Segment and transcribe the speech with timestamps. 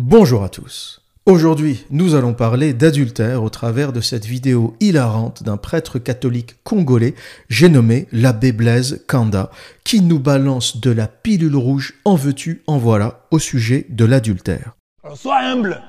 [0.00, 1.02] Bonjour à tous.
[1.26, 7.16] Aujourd'hui, nous allons parler d'adultère au travers de cette vidéo hilarante d'un prêtre catholique congolais,
[7.48, 9.50] j'ai nommé l'abbé Blaise Kanda,
[9.82, 14.76] qui nous balance de la pilule rouge en veux-tu, en voilà, au sujet de l'adultère.
[15.16, 15.82] sois humble.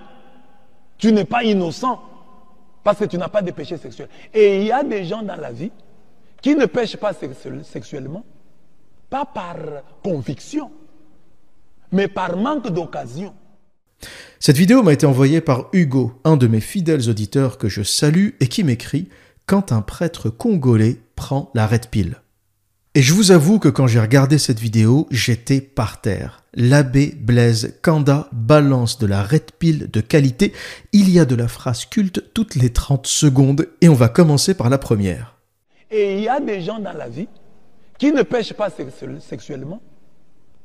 [0.98, 2.02] Tu n'es pas innocent
[2.84, 4.10] parce que tu n'as pas de péché sexuel.
[4.34, 5.71] Et il y a des gens dans la vie
[6.41, 8.26] qui ne pêchent pas sexuellement,
[9.07, 9.55] pas par
[10.04, 10.71] conviction,
[11.91, 13.36] mais par manque d'occasion.
[14.39, 18.30] Cette vidéo m'a été envoyée par Hugo, un de mes fidèles auditeurs que je salue
[18.39, 19.09] et qui m'écrit
[19.45, 22.16] Quand un prêtre congolais prend la red pill.
[22.95, 26.44] Et je vous avoue que quand j'ai regardé cette vidéo, j'étais par terre.
[26.55, 30.53] L'abbé Blaise Kanda balance de la red pill de qualité.
[30.91, 34.55] Il y a de la phrase culte toutes les 30 secondes et on va commencer
[34.55, 35.38] par la première.
[35.91, 37.27] Et il y a des gens dans la vie
[38.00, 39.81] qui ne pêchent pas sexuellement,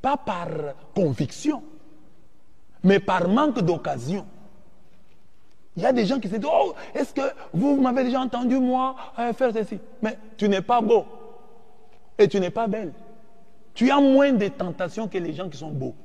[0.01, 0.48] pas par
[0.95, 1.62] conviction,
[2.84, 4.24] mais par manque d'occasion.
[5.77, 8.59] Il y a des gens qui se disent, oh, est-ce que vous, m'avez déjà entendu,
[8.59, 9.79] moi, euh, faire ceci?
[10.02, 11.05] Mais tu n'es pas beau
[12.16, 12.93] et tu n'es pas belle.
[13.74, 15.96] Tu as moins de tentations que les gens qui sont beaux.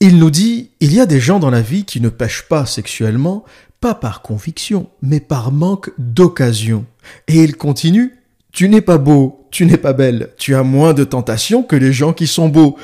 [0.00, 2.64] Il nous dit, il y a des gens dans la vie qui ne pêchent pas
[2.64, 3.44] sexuellement,
[3.80, 6.86] pas par conviction, mais par manque d'occasion.
[7.28, 8.18] Et il continue,
[8.50, 11.92] tu n'es pas beau, tu n'es pas belle, tu as moins de tentations que les
[11.92, 12.76] gens qui sont beaux.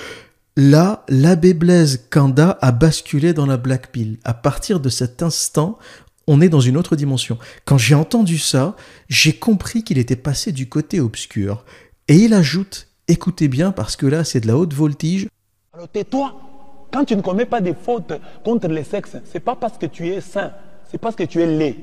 [0.61, 4.19] Là, l'abbé Blaise Kanda a basculé dans la black pill.
[4.25, 5.79] À partir de cet instant,
[6.27, 7.39] on est dans une autre dimension.
[7.65, 8.75] Quand j'ai entendu ça,
[9.09, 11.65] j'ai compris qu'il était passé du côté obscur.
[12.09, 15.29] Et il ajoute, écoutez bien parce que là, c'est de la haute voltige.
[15.73, 16.35] Alors tais-toi.
[16.93, 20.09] Quand tu ne commets pas des fautes contre les sexes, c'est pas parce que tu
[20.09, 20.51] es saint,
[20.91, 21.77] c'est parce que tu es laid.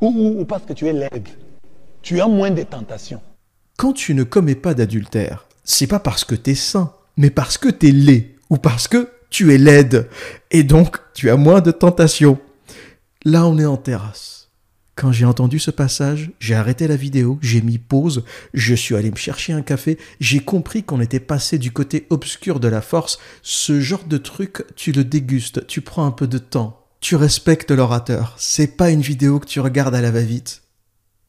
[0.00, 1.28] Ou, ou parce que tu es laide.
[2.02, 3.20] Tu as moins de tentations.
[3.76, 7.58] Quand tu ne commets pas d'adultère, c'est pas parce que tu es saint mais parce
[7.58, 10.08] que tu es laid ou parce que tu es laide
[10.50, 12.38] et donc tu as moins de tentations.
[13.24, 14.36] Là, on est en terrasse.
[14.94, 19.10] Quand j'ai entendu ce passage, j'ai arrêté la vidéo, j'ai mis pause, je suis allé
[19.10, 23.18] me chercher un café, j'ai compris qu'on était passé du côté obscur de la force.
[23.42, 27.72] Ce genre de truc, tu le dégustes, tu prends un peu de temps, tu respectes
[27.72, 28.36] l'orateur.
[28.38, 30.62] C'est pas une vidéo que tu regardes à la va-vite.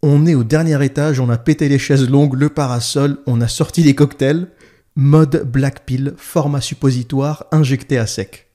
[0.02, 3.50] On est au dernier étage, on a pété les chaises longues, le parasol, on a
[3.50, 4.48] sorti les cocktails,
[4.98, 8.48] mode black pill, format suppositoire injecté à sec.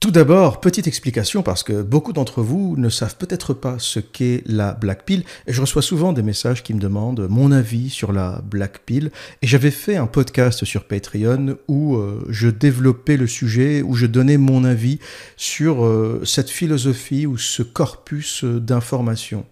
[0.00, 4.42] Tout d'abord, petite explication parce que beaucoup d'entre vous ne savent peut-être pas ce qu'est
[4.46, 8.42] la black pill je reçois souvent des messages qui me demandent mon avis sur la
[8.42, 13.80] black pill et j'avais fait un podcast sur Patreon où euh, je développais le sujet,
[13.80, 14.98] où je donnais mon avis
[15.36, 19.46] sur euh, cette philosophie ou ce corpus d'informations.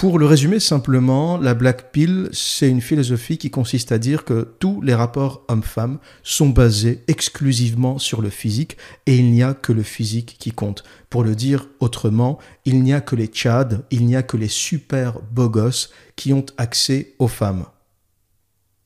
[0.00, 4.54] Pour le résumer simplement, la Black Pill, c'est une philosophie qui consiste à dire que
[4.58, 9.74] tous les rapports hommes-femmes sont basés exclusivement sur le physique et il n'y a que
[9.74, 10.84] le physique qui compte.
[11.10, 14.48] Pour le dire autrement, il n'y a que les tchads, il n'y a que les
[14.48, 17.66] super beaux gosses qui ont accès aux femmes.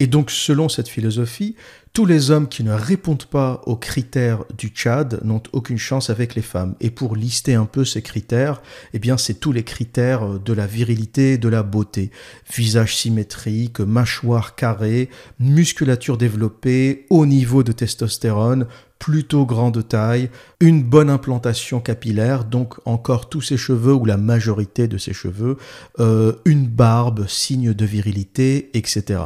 [0.01, 1.55] Et donc, selon cette philosophie,
[1.95, 6.35] tous les hommes qui ne répondent pas aux critères du Tchad n'ont aucune chance avec
[6.35, 6.75] les femmes.
[6.81, 8.63] Et pour lister un peu ces critères,
[8.95, 12.11] eh bien, c'est tous les critères de la virilité, de la beauté.
[12.53, 18.67] Visage symétrique, mâchoire carrée, musculature développée, haut niveau de testostérone,
[18.99, 24.89] plutôt grande taille, une bonne implantation capillaire, donc encore tous ses cheveux ou la majorité
[24.89, 25.59] de ses cheveux,
[26.01, 29.21] euh, une barbe, signe de virilité, etc.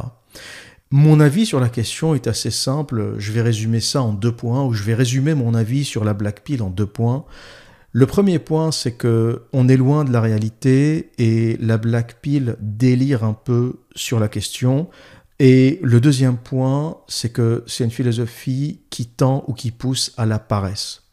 [0.91, 3.13] Mon avis sur la question est assez simple.
[3.19, 6.15] Je vais résumer ça en deux points, ou je vais résumer mon avis sur la
[6.15, 7.25] Black Pill en deux points.
[7.91, 12.55] Le premier point, c'est que on est loin de la réalité et la Black Pill
[12.59, 14.89] délire un peu sur la question.
[15.37, 20.25] Et le deuxième point, c'est que c'est une philosophie qui tend ou qui pousse à
[20.25, 21.08] la paresse.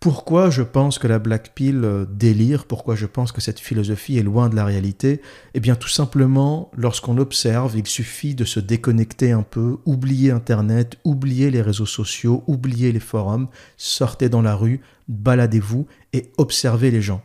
[0.00, 2.66] Pourquoi je pense que la Black Pill euh, délire?
[2.66, 5.20] Pourquoi je pense que cette philosophie est loin de la réalité?
[5.54, 10.98] Eh bien tout simplement, lorsqu'on observe, il suffit de se déconnecter un peu, oublier Internet,
[11.02, 17.02] oublier les réseaux sociaux, oublier les forums, sortez dans la rue, baladez-vous et observez les
[17.02, 17.22] gens.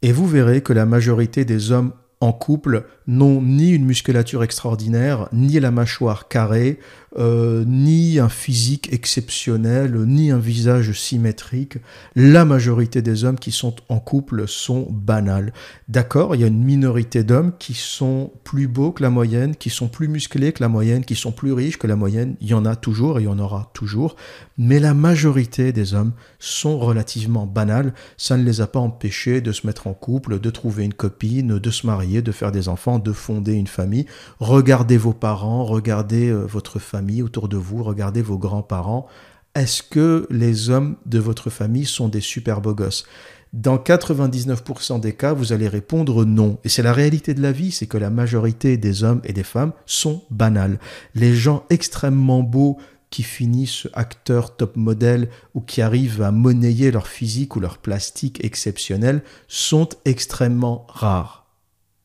[0.00, 5.28] Et vous verrez que la majorité des hommes en couple n'ont ni une musculature extraordinaire,
[5.32, 6.78] ni la mâchoire carrée,
[7.18, 11.78] euh, ni un physique exceptionnel, ni un visage symétrique.
[12.14, 15.52] La majorité des hommes qui sont en couple sont banals.
[15.88, 19.70] D'accord, il y a une minorité d'hommes qui sont plus beaux que la moyenne, qui
[19.70, 22.36] sont plus musclés que la moyenne, qui sont plus riches que la moyenne.
[22.40, 24.16] Il y en a toujours et il y en aura toujours.
[24.58, 27.94] Mais la majorité des hommes sont relativement banals.
[28.18, 31.58] Ça ne les a pas empêchés de se mettre en couple, de trouver une copine,
[31.58, 34.06] de se marier, de faire des enfants, de fonder une famille.
[34.38, 39.06] Regardez vos parents, regardez euh, votre famille autour de vous, regardez vos grands-parents.
[39.54, 43.06] est-ce que les hommes de votre famille sont des super beaux gosses?
[43.52, 46.58] Dans 99% des cas, vous allez répondre non.
[46.64, 49.44] Et c'est la réalité de la vie, c'est que la majorité des hommes et des
[49.44, 50.78] femmes sont banals.
[51.14, 52.76] Les gens extrêmement beaux
[53.08, 58.44] qui finissent acteurs top modèles ou qui arrivent à monnayer leur physique ou leur plastique
[58.44, 61.45] exceptionnel sont extrêmement rares.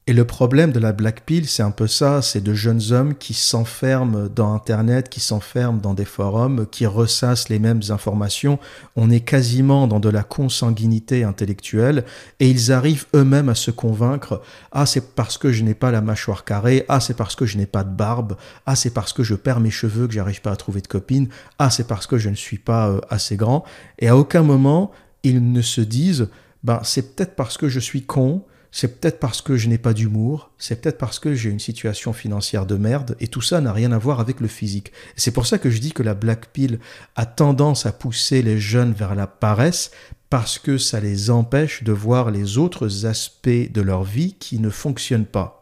[0.08, 3.14] Et le problème de la Black Pill, c'est un peu ça, c'est de jeunes hommes
[3.14, 8.58] qui s'enferment dans Internet, qui s'enferment dans des forums, qui ressassent les mêmes informations.
[8.96, 12.04] On est quasiment dans de la consanguinité intellectuelle
[12.40, 16.02] et ils arrivent eux-mêmes à se convaincre, ah c'est parce que je n'ai pas la
[16.02, 19.22] mâchoire carrée, ah c'est parce que je n'ai pas de barbe, ah c'est parce que
[19.22, 22.18] je perds mes cheveux que j'arrive pas à trouver de copine, ah c'est parce que
[22.18, 23.66] je ne suis pas euh, assez grand.
[24.00, 26.30] Et à aucun moment, ils ne se disent,
[26.64, 29.94] ben c'est peut-être parce que je suis con, c'est peut-être parce que je n'ai pas
[29.94, 33.74] d'humour, c'est peut-être parce que j'ai une situation financière de merde, et tout ça n'a
[33.74, 34.94] rien à voir avec le physique.
[35.18, 36.80] C'est pour ça que je dis que la black pill
[37.16, 39.92] a tendance à pousser les jeunes vers la paresse,
[40.30, 44.70] parce que ça les empêche de voir les autres aspects de leur vie qui ne
[44.70, 45.58] fonctionnent pas.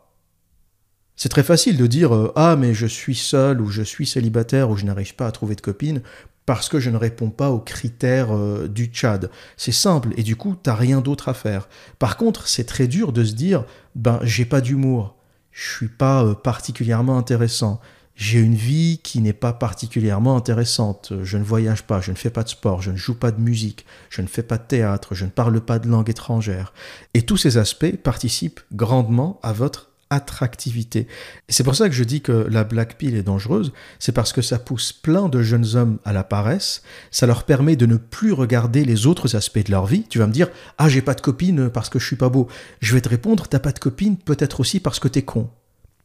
[1.16, 4.70] C'est très facile de dire euh, Ah, mais je suis seul, ou je suis célibataire,
[4.70, 6.02] ou je n'arrive pas à trouver de copine
[6.50, 9.30] parce que je ne réponds pas aux critères euh, du Tchad.
[9.56, 11.70] C'est simple et du coup, t'as rien d'autre à faire.
[12.00, 15.16] Par contre, c'est très dur de se dire, ben, j'ai pas d'humour,
[15.52, 17.80] je suis pas euh, particulièrement intéressant,
[18.16, 22.32] j'ai une vie qui n'est pas particulièrement intéressante, je ne voyage pas, je ne fais
[22.32, 25.14] pas de sport, je ne joue pas de musique, je ne fais pas de théâtre,
[25.14, 26.74] je ne parle pas de langue étrangère.
[27.14, 31.08] Et tous ces aspects participent grandement à votre attractivité.
[31.48, 34.34] Et c'est pour ça que je dis que la black pill est dangereuse, c'est parce
[34.34, 37.98] que ça pousse plein de jeunes hommes à la paresse, ça leur permet de ne
[37.98, 40.04] plus regarder les autres aspects de leur vie.
[40.10, 42.48] Tu vas me dire, ah j'ai pas de copine parce que je suis pas beau.
[42.80, 45.50] Je vais te répondre, t'as pas de copine peut-être aussi parce que t'es con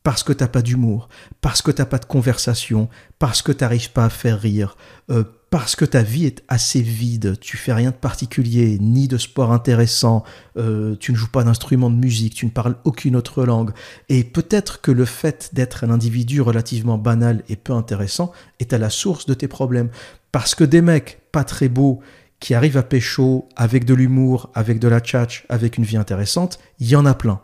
[0.04, 1.08] parce que t'as pas d'humour,
[1.40, 4.76] parce que t'as pas de conversation, parce que t'arrives pas à faire rire,
[5.10, 5.24] euh,
[5.54, 9.52] parce que ta vie est assez vide, tu fais rien de particulier, ni de sport
[9.52, 10.24] intéressant,
[10.56, 13.70] euh, tu ne joues pas d'instrument de musique, tu ne parles aucune autre langue,
[14.08, 18.78] et peut-être que le fait d'être un individu relativement banal et peu intéressant est à
[18.78, 19.90] la source de tes problèmes,
[20.32, 22.00] parce que des mecs pas très beaux
[22.40, 26.58] qui arrivent à pécho avec de l'humour, avec de la tchatch, avec une vie intéressante,
[26.80, 27.40] il y en a plein.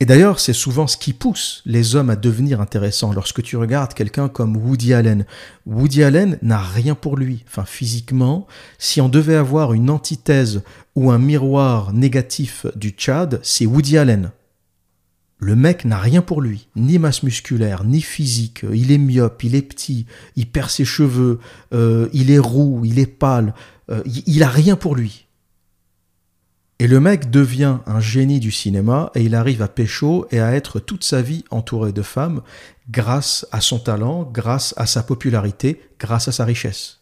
[0.00, 3.12] Et d'ailleurs, c'est souvent ce qui pousse les hommes à devenir intéressants.
[3.12, 5.24] Lorsque tu regardes quelqu'un comme Woody Allen,
[5.66, 7.44] Woody Allen n'a rien pour lui.
[7.46, 8.46] Enfin, physiquement,
[8.78, 10.62] si on devait avoir une antithèse
[10.96, 14.32] ou un miroir négatif du Tchad, c'est Woody Allen.
[15.38, 18.64] Le mec n'a rien pour lui, ni masse musculaire, ni physique.
[18.72, 20.06] Il est myope, il est petit,
[20.36, 21.38] il perd ses cheveux,
[21.72, 23.54] euh, il est roux, il est pâle.
[23.90, 25.23] Euh, il a rien pour lui.
[26.80, 30.54] Et le mec devient un génie du cinéma et il arrive à pécho et à
[30.54, 32.42] être toute sa vie entouré de femmes
[32.90, 37.00] grâce à son talent, grâce à sa popularité, grâce à sa richesse.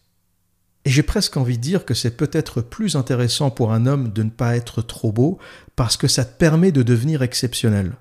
[0.85, 4.23] Et j'ai presque envie de dire que c'est peut-être plus intéressant pour un homme de
[4.23, 5.39] ne pas être trop beau
[5.75, 7.93] parce que ça te permet de devenir exceptionnel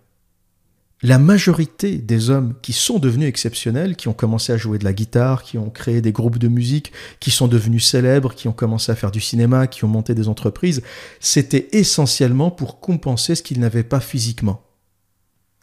[1.02, 4.92] la majorité des hommes qui sont devenus exceptionnels, qui ont commencé à jouer de la
[4.92, 8.92] guitare, qui ont créé des groupes de musique, qui sont devenus célèbres, qui ont commencé
[8.92, 10.82] à faire du cinéma, qui ont monté des entreprises,
[11.18, 14.62] c'était essentiellement pour compenser ce qu'ils n'avaient pas physiquement.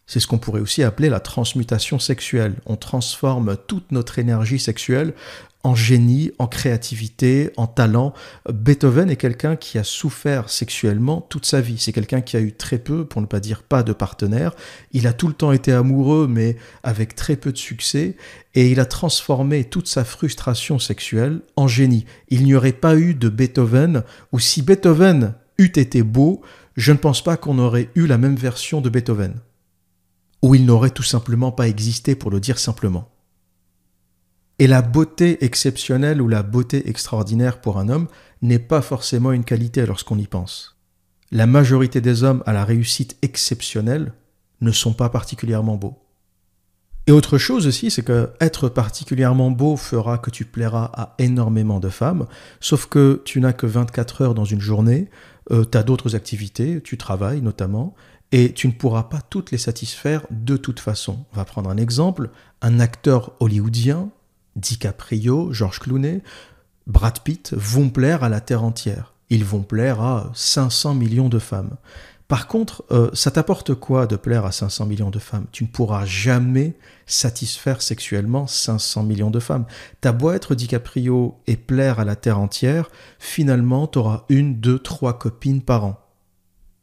[0.10, 2.56] C'est ce qu'on pourrait aussi appeler la transmutation sexuelle.
[2.66, 5.14] On transforme toute notre énergie sexuelle
[5.64, 8.14] en génie, en créativité, en talent.
[8.52, 11.78] Beethoven est quelqu'un qui a souffert sexuellement toute sa vie.
[11.78, 14.56] C'est quelqu'un qui a eu très peu, pour ne pas dire pas de partenaires.
[14.94, 18.18] Il a tout le temps été amoureux, mais avec très peu de succès.
[18.56, 22.06] Et il a transformé toute sa frustration sexuelle en génie.
[22.30, 24.02] Il n'y aurait pas eu de Beethoven,
[24.32, 26.42] ou si Beethoven eût été beau,
[26.78, 29.36] je ne pense pas qu'on aurait eu la même version de Beethoven
[30.42, 33.10] ou il n'aurait tout simplement pas existé pour le dire simplement.
[34.60, 38.08] Et la beauté exceptionnelle ou la beauté extraordinaire pour un homme
[38.42, 40.78] n'est pas forcément une qualité lorsqu'on y pense.
[41.32, 44.14] La majorité des hommes à la réussite exceptionnelle
[44.62, 45.98] ne sont pas particulièrement beaux.
[47.08, 51.80] Et autre chose aussi, c'est que être particulièrement beau fera que tu plairas à énormément
[51.80, 52.28] de femmes,
[52.60, 55.10] sauf que tu n'as que 24 heures dans une journée,
[55.52, 57.96] euh, tu as d'autres activités, tu travailles notamment,
[58.32, 61.26] et tu ne pourras pas toutes les satisfaire de toute façon.
[61.34, 62.30] On va prendre un exemple,
[62.62, 64.10] un acteur hollywoodien,
[64.56, 66.22] DiCaprio, George Clooney,
[66.88, 69.14] Brad Pitt vont plaire à la terre entière.
[69.30, 71.76] Ils vont plaire à 500 millions de femmes.
[72.28, 75.46] Par contre, euh, ça t'apporte quoi de plaire à 500 millions de femmes?
[75.52, 76.76] Tu ne pourras jamais
[77.08, 79.66] satisfaire sexuellement 500 millions de femmes.
[80.00, 84.78] T'as beau être DiCaprio et plaire à la terre entière, finalement, tu auras une, deux,
[84.78, 86.09] trois copines par an.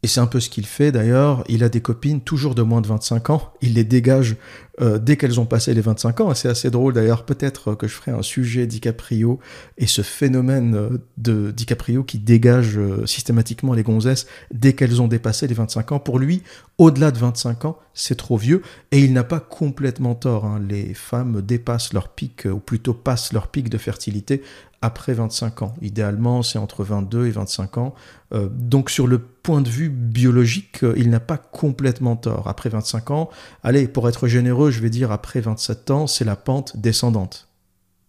[0.07, 1.43] Et c'est un peu ce qu'il fait d'ailleurs.
[1.49, 3.53] Il a des copines toujours de moins de 25 ans.
[3.61, 4.37] Il les dégage
[4.83, 6.35] euh, dès qu'elles ont passé les 25 ans.
[6.35, 9.39] C'est assez drôle d'ailleurs, peut-être que je ferai un sujet DiCaprio
[9.79, 15.09] et ce phénomène euh, de DiCaprio qui dégage euh, systématiquement les gonzesses dès qu'elles ont
[15.09, 15.99] dépassé les 25 ans.
[15.99, 16.43] Pour lui,
[16.77, 18.61] au-delà de 25 ans, c'est trop vieux
[18.93, 20.45] et il n'a pas complètement tort.
[20.45, 20.61] Hein.
[20.69, 24.43] Les femmes dépassent leur pic, ou plutôt passent leur pic de fertilité
[24.83, 25.75] après 25 ans.
[25.81, 27.95] Idéalement, c'est entre 22 et 25 ans.
[28.33, 32.47] Donc sur le point de vue biologique, il n'a pas complètement tort.
[32.49, 33.31] Après 25 ans,
[33.63, 37.49] allez, pour être généreux, je vais dire après 27 ans, c'est la pente descendante.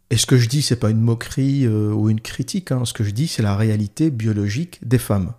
[0.09, 2.71] Et ce que je dis, c'est pas une moquerie euh, ou une critique.
[2.71, 2.85] Hein.
[2.85, 5.33] Ce que je dis, c'est la réalité biologique des femmes.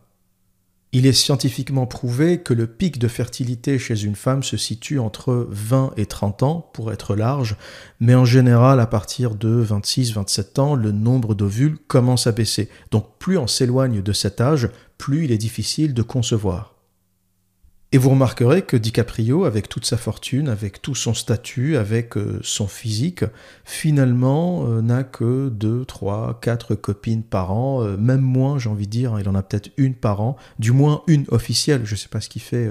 [0.93, 5.47] Il est scientifiquement prouvé que le pic de fertilité chez une femme se situe entre
[5.51, 7.57] 20 et 30 ans, pour être large,
[8.01, 12.71] mais en général, à partir de 26-27 ans, le nombre d'ovules commence à baisser.
[12.91, 16.78] Donc plus on s'éloigne de cet âge, plus il est difficile de concevoir.
[17.91, 22.39] Et vous remarquerez que DiCaprio, avec toute sa fortune, avec tout son statut, avec euh,
[22.43, 23.25] son physique,
[23.65, 28.85] finalement euh, n'a que deux, trois, quatre copines par an, euh, même moins, j'ai envie
[28.85, 31.95] de dire, hein, il en a peut-être une par an, du moins une officielle, je
[31.95, 32.69] ne sais pas ce qu'il fait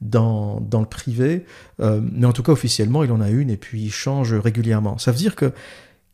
[0.00, 1.46] dans, dans, le privé,
[1.80, 4.98] mais en tout cas officiellement, il en a une et puis il change régulièrement.
[4.98, 5.52] Ça veut dire que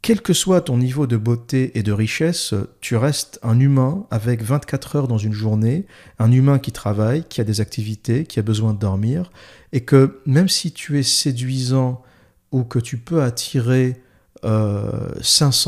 [0.02, 4.42] quel que soit ton niveau de beauté et de richesse, tu restes un humain avec
[4.42, 5.86] 24 heures dans une journée,
[6.18, 9.30] un humain qui travaille, qui a des activités, qui a besoin de dormir,
[9.72, 12.02] et que même si tu es séduisant
[12.50, 14.00] ou que tu peux attirer
[14.42, 14.44] 500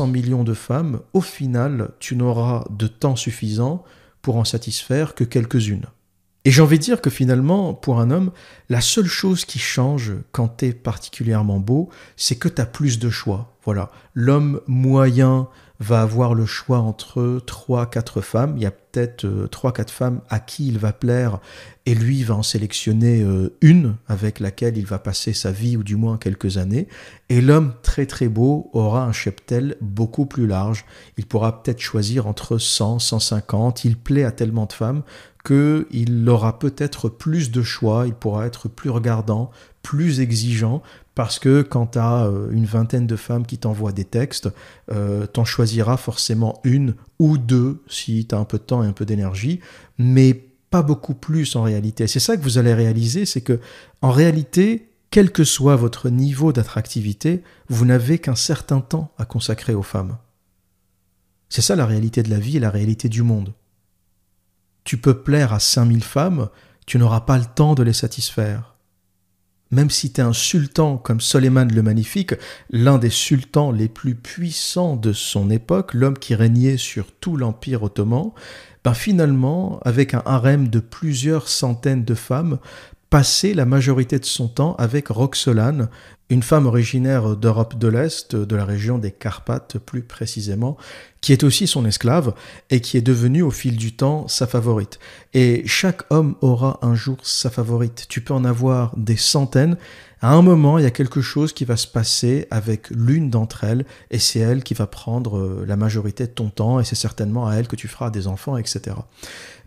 [0.07, 3.83] euh, millions de femmes, au final, tu n'auras de temps suffisant
[4.23, 5.85] pour en satisfaire que quelques-unes.
[6.45, 8.31] Et j'ai envie de dire que finalement, pour un homme,
[8.67, 12.99] la seule chose qui change quand tu es particulièrement beau, c'est que tu as plus
[12.99, 13.55] de choix.
[13.63, 13.91] Voilà.
[14.13, 15.47] L'homme moyen
[15.79, 18.53] va avoir le choix entre 3-4 femmes.
[18.57, 21.39] Il y a peut-être 3-4 euh, femmes à qui il va plaire
[21.85, 25.83] et lui va en sélectionner euh, une avec laquelle il va passer sa vie ou
[25.83, 26.87] du moins quelques années.
[27.29, 30.85] Et l'homme très très beau aura un cheptel beaucoup plus large.
[31.17, 33.83] Il pourra peut-être choisir entre 100, 150.
[33.83, 35.03] Il plaît à tellement de femmes
[35.45, 40.81] qu'il aura peut-être plus de choix, il pourra être plus regardant, plus exigeant,
[41.15, 44.49] parce que quand tu as euh, une vingtaine de femmes qui t'envoient des textes,
[44.91, 48.87] euh, t'en choisiras forcément une ou deux si tu as un peu de temps et
[48.87, 49.59] un peu d'énergie,
[49.97, 50.33] mais
[50.69, 52.07] pas beaucoup plus en réalité.
[52.07, 53.59] C'est ça que vous allez réaliser, c'est que
[54.01, 59.75] en réalité, quel que soit votre niveau d'attractivité, vous n'avez qu'un certain temps à consacrer
[59.75, 60.17] aux femmes.
[61.49, 63.53] C'est ça la réalité de la vie et la réalité du monde.
[64.83, 66.49] Tu peux plaire à 5000 femmes,
[66.85, 68.73] tu n'auras pas le temps de les satisfaire.
[69.71, 72.35] Même si tu es un sultan comme Soleiman le Magnifique,
[72.69, 77.81] l'un des sultans les plus puissants de son époque, l'homme qui régnait sur tout l'Empire
[77.81, 78.33] ottoman,
[78.83, 82.59] ben finalement, avec un harem de plusieurs centaines de femmes,
[83.13, 85.87] passait la majorité de son temps avec Roxolane,
[86.31, 90.77] une femme originaire d'Europe de l'Est, de la région des Carpates plus précisément,
[91.21, 92.33] qui est aussi son esclave
[92.71, 94.97] et qui est devenue au fil du temps sa favorite.
[95.35, 98.07] Et chaque homme aura un jour sa favorite.
[98.09, 99.77] Tu peux en avoir des centaines.
[100.21, 103.63] À un moment, il y a quelque chose qui va se passer avec l'une d'entre
[103.63, 106.95] elles et c'est elle qui va prendre euh, la majorité de ton temps et c'est
[106.95, 108.95] certainement à elle que tu feras des enfants, etc.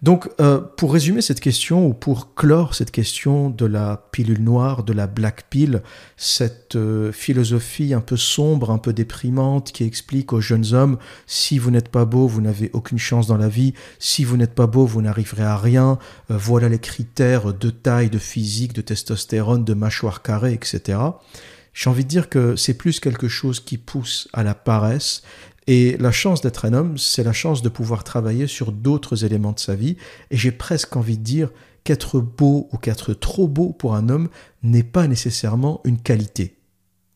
[0.03, 4.85] Donc, euh, pour résumer cette question, ou pour clore cette question de la pilule noire,
[4.85, 5.83] de la black pill,
[6.17, 11.59] cette euh, philosophie un peu sombre, un peu déprimante, qui explique aux jeunes hommes, si
[11.59, 14.67] vous n'êtes pas beau, vous n'avez aucune chance dans la vie, si vous n'êtes pas
[14.67, 15.99] beau, vous n'arriverez à rien,
[16.31, 20.99] euh, voilà les critères de taille, de physique, de testostérone, de mâchoire carrée, etc.
[21.73, 25.23] J'ai envie de dire que c'est plus quelque chose qui pousse à la paresse
[25.67, 29.53] et la chance d'être un homme, c'est la chance de pouvoir travailler sur d'autres éléments
[29.53, 29.97] de sa vie.
[30.31, 31.51] Et j'ai presque envie de dire
[31.83, 34.29] qu'être beau ou qu'être trop beau pour un homme
[34.63, 36.57] n'est pas nécessairement une qualité.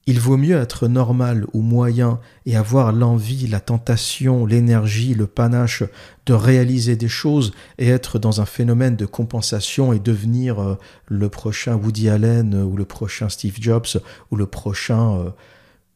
[0.07, 5.85] Il vaut mieux être normal ou moyen et avoir l'envie, la tentation, l'énergie, le panache
[6.27, 11.29] de réaliser des choses et être dans un phénomène de compensation et devenir euh, le
[11.29, 14.01] prochain Woody Allen ou le prochain Steve Jobs
[14.33, 15.31] ou le prochain euh,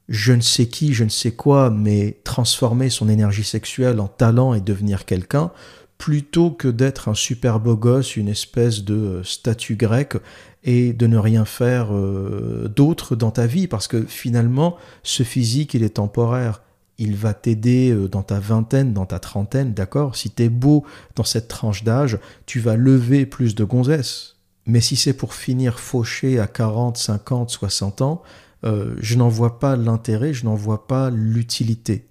[0.09, 4.55] je ne sais qui, je ne sais quoi, mais transformer son énergie sexuelle en talent
[4.55, 5.51] et devenir quelqu'un,
[5.99, 10.17] plutôt que d'être un super beau gosse, une espèce de euh, statue grecque,
[10.63, 15.75] et de ne rien faire euh, d'autre dans ta vie, parce que finalement, ce physique,
[15.75, 16.63] il est temporaire.
[16.99, 20.17] Il va t'aider euh, dans ta vingtaine, dans ta trentaine, d'accord?
[20.17, 20.85] Si t'es beau
[21.17, 24.37] dans cette tranche d'âge, tu vas lever plus de gonzesses.
[24.67, 28.23] Mais si c'est pour finir fauché à 40, 50, 60 ans,
[28.65, 32.07] euh, je n'en vois pas l'intérêt, je n'en vois pas l'utilité.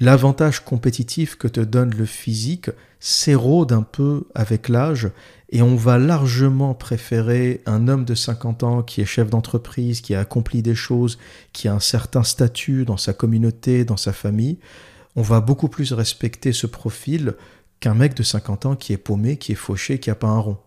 [0.00, 5.10] L'avantage compétitif que te donne le physique s'érode un peu avec l'âge
[5.50, 10.14] et on va largement préférer un homme de 50 ans qui est chef d'entreprise, qui
[10.14, 11.18] a accompli des choses,
[11.52, 14.58] qui a un certain statut dans sa communauté, dans sa famille.
[15.14, 17.34] On va beaucoup plus respecter ce profil
[17.80, 20.38] qu'un mec de 50 ans qui est paumé, qui est fauché, qui a pas un
[20.38, 20.58] rond.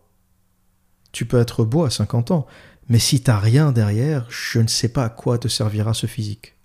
[1.11, 2.45] Tu peux être beau à 50 ans,
[2.87, 6.55] mais si t'as rien derrière, je ne sais pas à quoi te servira ce physique.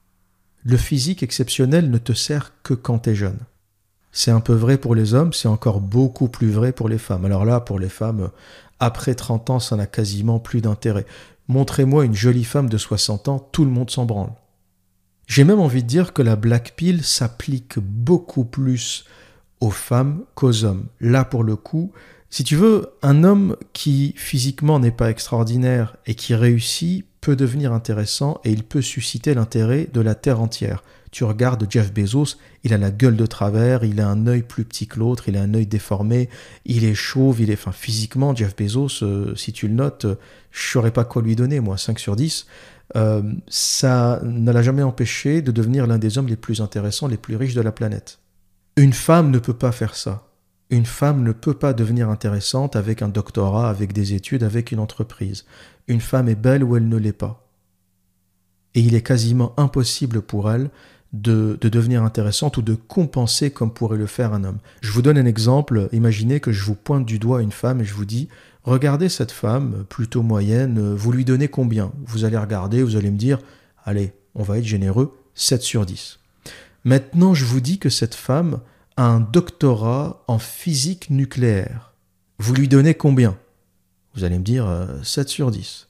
[0.64, 3.38] Le physique exceptionnel ne te sert que quand t'es jeune.
[4.12, 7.24] C'est un peu vrai pour les hommes, c'est encore beaucoup plus vrai pour les femmes.
[7.24, 8.30] Alors là, pour les femmes,
[8.78, 11.06] après 30 ans, ça n'a quasiment plus d'intérêt.
[11.48, 14.32] Montrez-moi une jolie femme de 60 ans, tout le monde s'en branle.
[15.26, 19.04] J'ai même envie de dire que la black pill s'applique beaucoup plus
[19.60, 20.86] aux femmes qu'aux hommes.
[21.00, 21.92] Là, pour le coup,
[22.30, 27.72] si tu veux, un homme qui physiquement n'est pas extraordinaire et qui réussit peut devenir
[27.72, 30.82] intéressant et il peut susciter l'intérêt de la Terre entière.
[31.10, 34.64] Tu regardes Jeff Bezos, il a la gueule de travers, il a un œil plus
[34.64, 36.28] petit que l'autre, il a un œil déformé,
[36.64, 40.14] il est chauve, il est, enfin, physiquement, Jeff Bezos, euh, si tu le notes, euh,
[40.52, 42.46] je saurais pas quoi lui donner, moi, 5 sur 10.
[42.96, 47.16] Euh, ça ne l'a jamais empêché de devenir l'un des hommes les plus intéressants, les
[47.16, 48.20] plus riches de la planète.
[48.76, 50.29] Une femme ne peut pas faire ça.
[50.70, 54.78] Une femme ne peut pas devenir intéressante avec un doctorat, avec des études, avec une
[54.78, 55.44] entreprise.
[55.88, 57.48] Une femme est belle ou elle ne l'est pas.
[58.74, 60.70] Et il est quasiment impossible pour elle
[61.12, 64.58] de, devenir intéressante ou de compenser comme pourrait le faire un homme.
[64.80, 65.88] Je vous donne un exemple.
[65.92, 68.28] Imaginez que je vous pointe du doigt une femme et je vous dis
[68.62, 71.92] Regardez cette femme, plutôt moyenne, vous lui donnez combien?
[72.04, 73.38] Vous allez regarder, vous allez me dire
[73.84, 76.18] Allez, on va être généreux, 7 sur 10.
[76.84, 78.60] Maintenant, je vous dis que cette femme
[79.00, 81.94] un doctorat en physique nucléaire.
[82.38, 83.38] Vous lui donnez combien?
[84.14, 84.68] Vous allez me dire
[85.02, 85.88] 7 euh, sur 10.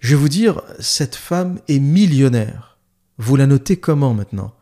[0.00, 2.76] Je vais vous dire, cette femme est millionnaire.
[3.18, 4.52] Vous la notez comment maintenant?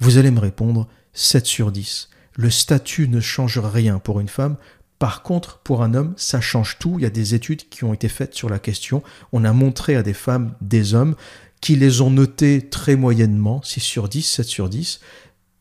[0.00, 2.10] Vous allez me répondre 7 sur 10.
[2.34, 4.56] Le statut ne change rien pour une femme.
[4.98, 6.96] Par contre, pour un homme, ça change tout.
[6.98, 9.04] Il y a des études qui ont été faites sur la question.
[9.32, 11.14] On a montré à des femmes, des hommes,
[11.60, 15.00] qui les ont notées très moyennement, 6 sur 10, 7 sur 10,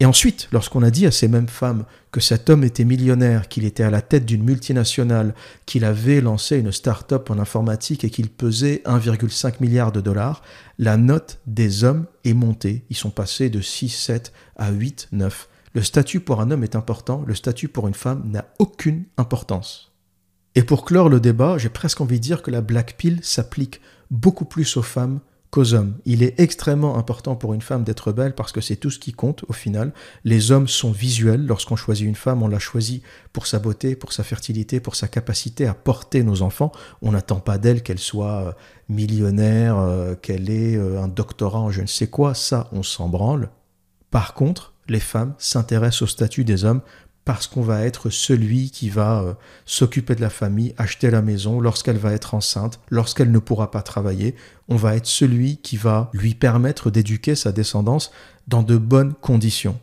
[0.05, 3.65] et ensuite, lorsqu'on a dit à ces mêmes femmes que cet homme était millionnaire, qu'il
[3.65, 5.33] était à la tête d'une multinationale,
[5.65, 10.44] qu'il avait lancé une start-up en informatique et qu'il pesait 1,5 milliard de dollars,
[10.77, 12.85] la note des hommes est montée.
[12.91, 15.50] Ils sont passés de 6, 7 à 8, 9.
[15.74, 19.91] Le statut pour un homme est important, le statut pour une femme n'a aucune importance.
[20.53, 23.81] Et pour clore le débat, j'ai presque envie de dire que la black pill s'applique
[24.11, 25.20] beaucoup plus aux femmes
[25.59, 25.96] hommes.
[26.05, 29.13] Il est extrêmement important pour une femme d'être belle parce que c'est tout ce qui
[29.13, 29.94] compte au final.
[30.24, 31.46] Les hommes sont visuels.
[31.46, 35.07] Lorsqu'on choisit une femme, on la choisit pour sa beauté, pour sa fertilité, pour sa
[35.07, 36.72] capacité à porter nos enfants.
[37.01, 38.51] On n'attend pas d'elle qu'elle soit euh,
[38.89, 42.33] millionnaire, euh, qu'elle ait euh, un doctorat en je ne sais quoi.
[42.33, 43.50] Ça, on s'en branle.
[44.11, 46.81] Par contre, les femmes s'intéressent au statut des hommes
[47.25, 49.33] parce qu'on va être celui qui va euh,
[49.66, 53.81] s'occuper de la famille, acheter la maison lorsqu'elle va être enceinte, lorsqu'elle ne pourra pas
[53.81, 54.35] travailler.
[54.70, 58.11] On va être celui qui va lui permettre d'éduquer sa descendance
[58.48, 59.79] dans de bonnes conditions.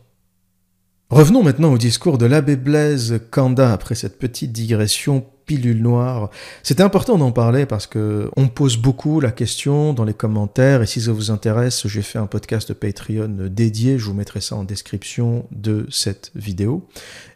[1.09, 6.29] Revenons maintenant au discours de l'abbé Blaise Kanda après cette petite digression pilule noire.
[6.63, 10.85] C'était important d'en parler parce que on pose beaucoup la question dans les commentaires et
[10.85, 14.63] si ça vous intéresse, j'ai fait un podcast Patreon dédié, je vous mettrai ça en
[14.63, 16.87] description de cette vidéo.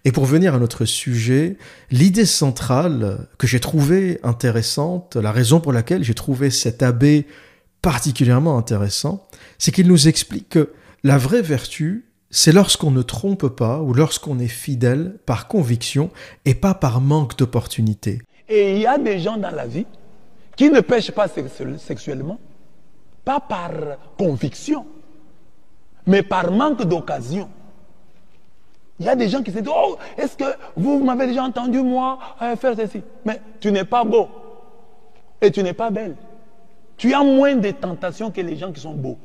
[0.06, 1.58] Et pour venir à notre sujet,
[1.92, 7.28] l'idée centrale que j'ai trouvée intéressante, la raison pour laquelle j'ai trouvé cet abbé
[7.82, 10.72] particulièrement intéressant, c'est qu'il nous explique que
[11.04, 12.07] la vraie vertu,
[12.38, 16.12] c'est lorsqu'on ne trompe pas ou lorsqu'on est fidèle par conviction
[16.46, 18.22] et pas par manque d'opportunité.
[18.48, 19.88] Et il y a des gens dans la vie
[20.56, 22.40] qui ne pêchent pas sexuellement,
[23.26, 23.72] pas par
[24.20, 24.86] conviction,
[26.06, 27.50] mais par manque d'occasion.
[29.00, 30.46] Il y a des gens qui se disent, oh, est-ce que
[30.76, 33.02] vous, m'avez déjà entendu, moi, euh, faire ceci?
[33.26, 34.30] Mais tu n'es pas beau
[35.42, 36.16] et tu n'es pas belle.
[36.98, 39.18] Tu as moins de tentations que les gens qui sont beaux.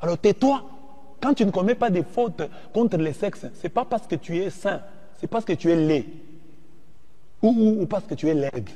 [0.00, 0.62] Alors tais-toi.
[1.24, 2.42] Quand tu ne commets pas des fautes
[2.74, 4.82] contre les sexes, ce n'est pas parce que tu es sain,
[5.18, 6.04] c'est parce que tu es laid.
[7.40, 8.68] Ou, parce que tu es laide.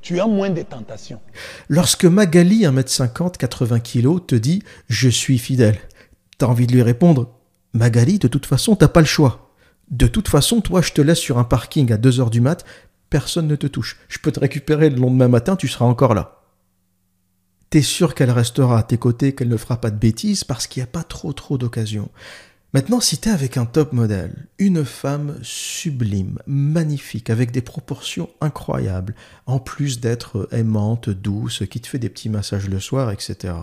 [0.00, 1.18] Tu as moins de tentations.
[1.68, 5.76] Lorsque Magali, 1m50, 80 kg, te dit Je suis fidèle,
[6.38, 7.34] tu as envie de lui répondre
[7.72, 9.50] Magali, de toute façon, t'as pas le choix.
[9.90, 12.64] De toute façon, toi, je te laisse sur un parking à 2h du mat,
[13.10, 13.98] personne ne te touche.
[14.06, 16.41] Je peux te récupérer le lendemain matin, tu seras encore là
[17.72, 20.82] t'es sûr qu'elle restera à tes côtés, qu'elle ne fera pas de bêtises parce qu'il
[20.82, 22.10] n'y a pas trop trop d'occasions.
[22.74, 29.14] Maintenant, si t'es avec un top modèle, une femme sublime, magnifique, avec des proportions incroyables,
[29.46, 33.54] en plus d'être aimante, douce, qui te fait des petits massages le soir, etc.,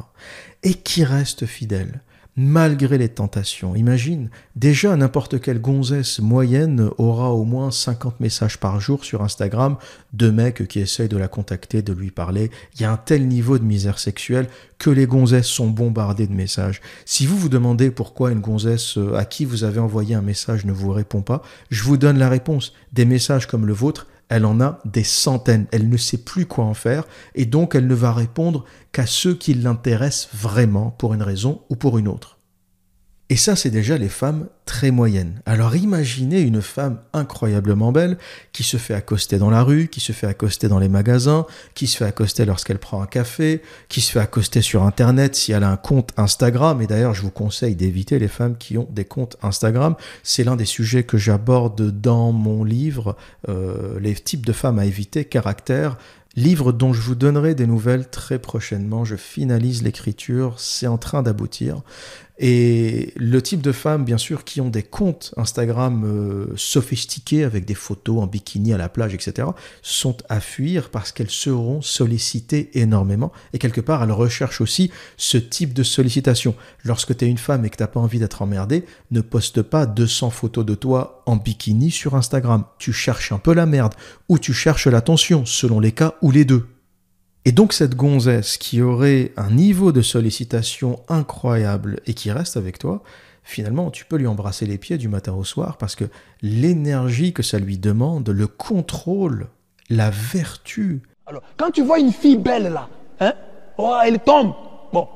[0.63, 2.01] et qui reste fidèle,
[2.39, 3.75] malgré les tentations.
[3.75, 9.75] Imagine, déjà n'importe quelle gonzesse moyenne aura au moins 50 messages par jour sur Instagram
[10.13, 12.49] de mecs qui essayent de la contacter, de lui parler.
[12.75, 14.47] Il y a un tel niveau de misère sexuelle
[14.77, 16.79] que les gonzesses sont bombardées de messages.
[17.03, 20.63] Si vous vous demandez pourquoi une gonzesse euh, à qui vous avez envoyé un message
[20.63, 22.71] ne vous répond pas, je vous donne la réponse.
[22.93, 26.65] Des messages comme le vôtre, elle en a des centaines, elle ne sait plus quoi
[26.65, 31.23] en faire, et donc elle ne va répondre qu'à ceux qui l'intéressent vraiment pour une
[31.23, 32.38] raison ou pour une autre.
[33.31, 35.39] Et ça, c'est déjà les femmes très moyennes.
[35.45, 38.17] Alors imaginez une femme incroyablement belle
[38.53, 41.85] qui se fait accoster dans la rue, qui se fait accoster dans les magasins, qui
[41.85, 45.63] se fait accoster lorsqu'elle prend un café, qui se fait accoster sur Internet si elle
[45.63, 46.81] a un compte Instagram.
[46.81, 49.95] Et d'ailleurs, je vous conseille d'éviter les femmes qui ont des comptes Instagram.
[50.23, 53.15] C'est l'un des sujets que j'aborde dans mon livre,
[53.47, 55.97] euh, les types de femmes à éviter, caractère,
[56.35, 59.03] Livre dont je vous donnerai des nouvelles très prochainement.
[59.03, 61.81] Je finalise l'écriture, c'est en train d'aboutir.
[62.41, 67.65] Et le type de femmes, bien sûr, qui ont des comptes Instagram euh, sophistiqués avec
[67.65, 69.49] des photos en bikini à la plage, etc.,
[69.81, 73.33] sont à fuir parce qu'elles seront sollicitées énormément.
[73.51, 76.55] Et quelque part, elles recherchent aussi ce type de sollicitation.
[76.85, 79.85] Lorsque tu es une femme et que tu pas envie d'être emmerdée, ne poste pas
[79.85, 82.63] 200 photos de toi en bikini sur Instagram.
[82.77, 83.95] Tu cherches un peu la merde
[84.29, 86.67] ou tu cherches l'attention, selon les cas ou les deux.
[87.45, 92.79] Et donc cette gonzesse qui aurait un niveau de sollicitation incroyable et qui reste avec
[92.79, 93.01] toi,
[93.43, 96.05] finalement tu peux lui embrasser les pieds du matin au soir parce que
[96.41, 99.47] l'énergie que ça lui demande, le contrôle,
[99.89, 101.01] la vertu.
[101.25, 102.89] Alors quand tu vois une fille belle là,
[103.21, 103.33] hein,
[103.77, 104.53] oh, elle tombe.
[104.91, 105.07] Bon,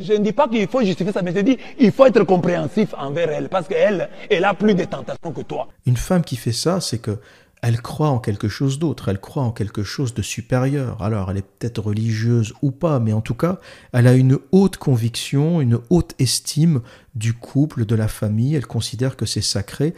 [0.00, 2.92] je ne dis pas qu'il faut justifier ça, mais je dis il faut être compréhensif
[2.98, 5.68] envers elle parce qu'elle, elle a plus de tentations que toi.
[5.86, 7.20] Une femme qui fait ça, c'est que
[7.66, 11.02] elle croit en quelque chose d'autre, elle croit en quelque chose de supérieur.
[11.02, 13.58] Alors elle est peut-être religieuse ou pas, mais en tout cas,
[13.92, 16.80] elle a une haute conviction, une haute estime
[17.16, 19.94] du couple, de la famille, elle considère que c'est sacré,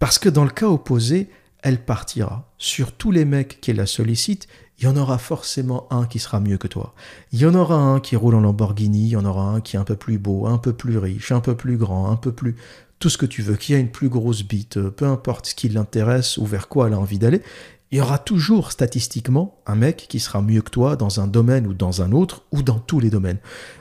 [0.00, 1.30] parce que dans le cas opposé,
[1.62, 2.50] elle partira.
[2.58, 4.48] Sur tous les mecs qui la sollicitent,
[4.80, 6.92] il y en aura forcément un qui sera mieux que toi.
[7.30, 9.76] Il y en aura un qui roule en Lamborghini, il y en aura un qui
[9.76, 12.32] est un peu plus beau, un peu plus riche, un peu plus grand, un peu
[12.32, 12.56] plus
[13.02, 15.56] tout ce que tu veux, qui a une plus grosse bite, euh, peu importe ce
[15.56, 17.42] qui l'intéresse ou vers quoi elle a envie d'aller,
[17.90, 21.66] il y aura toujours statistiquement un mec qui sera mieux que toi dans un domaine
[21.66, 23.38] ou dans un autre ou dans tous les domaines.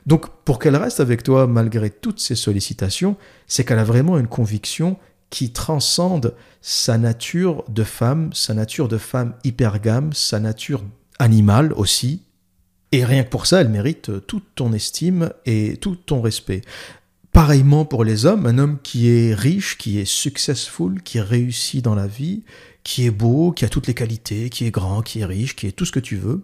[0.08, 4.26] Donc pour qu'elle reste avec toi malgré toutes ces sollicitations, c'est qu'elle a vraiment une
[4.26, 4.98] conviction
[5.30, 10.84] qui transcende sa nature de femme, sa nature de femme hypergame, sa nature
[11.20, 12.24] animale aussi.
[12.92, 16.62] Et rien que pour ça, elle mérite toute ton estime et tout ton respect.
[17.32, 21.96] Pareillement pour les hommes, un homme qui est riche, qui est successful, qui réussit dans
[21.96, 22.44] la vie,
[22.84, 25.68] qui est beau, qui a toutes les qualités, qui est grand, qui est riche, qui
[25.68, 26.42] est tout ce que tu veux,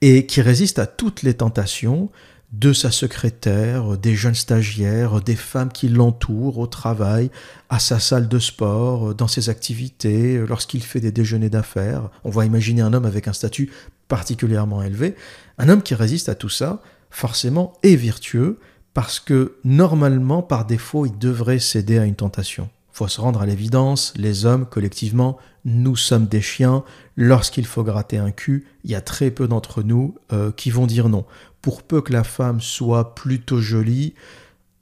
[0.00, 2.10] et qui résiste à toutes les tentations
[2.52, 7.30] de sa secrétaire, des jeunes stagiaires, des femmes qui l'entourent au travail,
[7.68, 12.10] à sa salle de sport, dans ses activités, lorsqu'il fait des déjeuners d'affaires.
[12.24, 13.70] On va imaginer un homme avec un statut
[14.08, 15.14] particulièrement élevé.
[15.58, 18.58] Un homme qui résiste à tout ça, forcément, est vertueux,
[18.94, 22.70] parce que normalement, par défaut, il devrait céder à une tentation.
[22.92, 26.84] Faut se rendre à l'évidence, les hommes, collectivement, nous sommes des chiens.
[27.16, 30.86] Lorsqu'il faut gratter un cul, il y a très peu d'entre nous euh, qui vont
[30.86, 31.24] dire non.
[31.60, 34.14] Pour peu que la femme soit plutôt jolie,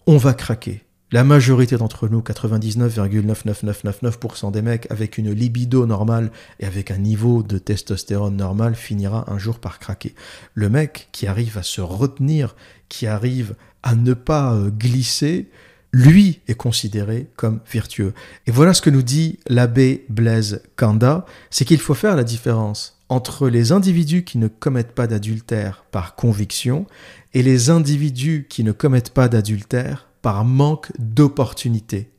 [0.07, 0.85] on va craquer.
[1.13, 7.43] La majorité d'entre nous, 99,99999% des mecs avec une libido normale et avec un niveau
[7.43, 10.15] de testostérone normal finira un jour par craquer.
[10.55, 12.57] Le mec qui arrive à se retenir,
[12.89, 15.49] qui arrive à ne pas euh, glisser,
[15.93, 18.15] lui est considéré comme vertueux.
[18.47, 22.99] Et voilà ce que nous dit l'abbé Blaise Kanda, c'est qu'il faut faire la différence
[23.09, 26.87] entre les individus qui ne commettent pas d'adultère par conviction
[27.35, 32.11] et les individus qui ne commettent pas d'adultère par manque d'opportunité.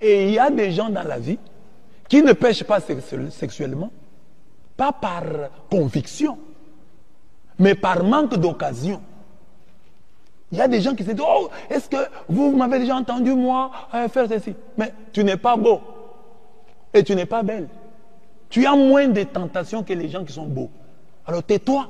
[0.00, 1.38] Et il y a des gens dans la vie
[2.08, 3.90] qui ne pêchent pas sexuellement,
[4.76, 5.24] pas par
[5.68, 6.38] conviction,
[7.58, 9.00] mais par manque d'occasion.
[10.52, 11.96] Il y a des gens qui se disent, oh, est-ce que
[12.28, 14.54] vous, m'avez déjà entendu, moi, euh, faire ceci?
[14.76, 15.80] Mais tu n'es pas beau.
[16.94, 17.68] Et tu n'es pas belle.
[18.48, 20.70] Tu as moins de tentations que les gens qui sont beaux.
[21.26, 21.88] Alors tais-toi.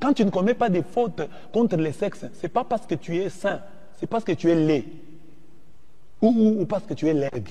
[0.00, 1.20] Quand tu ne commets pas des fautes
[1.52, 3.60] contre les sexes, ce n'est pas parce que tu es saint,
[3.98, 4.86] c'est parce que tu es laid.
[6.22, 7.48] Ou, ou parce que tu es laide.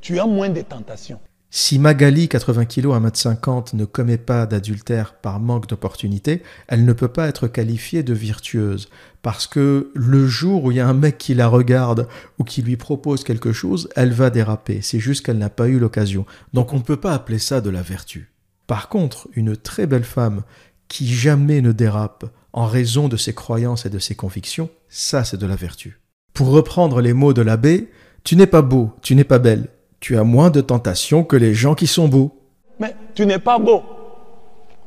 [0.00, 1.20] Tu as moins de tentations.
[1.50, 7.08] Si Magali, 80 kg, 1m50, ne commet pas d'adultère par manque d'opportunité, elle ne peut
[7.08, 8.90] pas être qualifiée de virtueuse.
[9.22, 12.06] Parce que le jour où il y a un mec qui la regarde
[12.38, 14.80] ou qui lui propose quelque chose, elle va déraper.
[14.82, 16.26] C'est juste qu'elle n'a pas eu l'occasion.
[16.52, 18.30] Donc on ne peut pas appeler ça de la vertu.
[18.66, 20.42] Par contre, une très belle femme
[20.88, 25.38] qui jamais ne dérape en raison de ses croyances et de ses convictions, ça c'est
[25.38, 25.98] de la vertu.
[26.34, 27.90] Pour reprendre les mots de l'abbé,
[28.22, 29.68] tu n'es pas beau, tu n'es pas belle.
[30.00, 32.30] Tu as moins de tentations que les gens qui sont beaux.
[32.78, 33.82] Mais tu n'es pas beau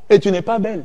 [0.08, 0.84] et tu n'es pas belle.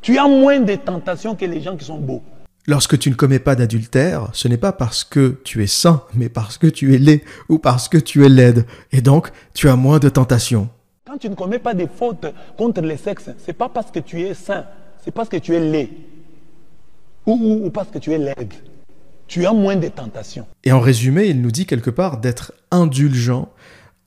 [0.00, 2.22] Tu as moins de tentations que les gens qui sont beaux.
[2.66, 6.28] Lorsque tu ne commets pas d'adultère, ce n'est pas parce que tu es saint, mais
[6.28, 8.66] parce que tu es laid ou parce que tu es laide.
[8.92, 10.68] Et donc, tu as moins de tentations.
[11.06, 12.26] Quand tu ne commets pas de fautes
[12.58, 14.66] contre les sexes, c'est pas parce que tu es saint,
[15.02, 15.88] c'est parce que tu es laid.
[17.24, 18.52] Ou, ou- ou parce que tu es laide.
[19.28, 20.46] Tu as moins de tentations.
[20.64, 23.50] Et en résumé, il nous dit quelque part d'être indulgent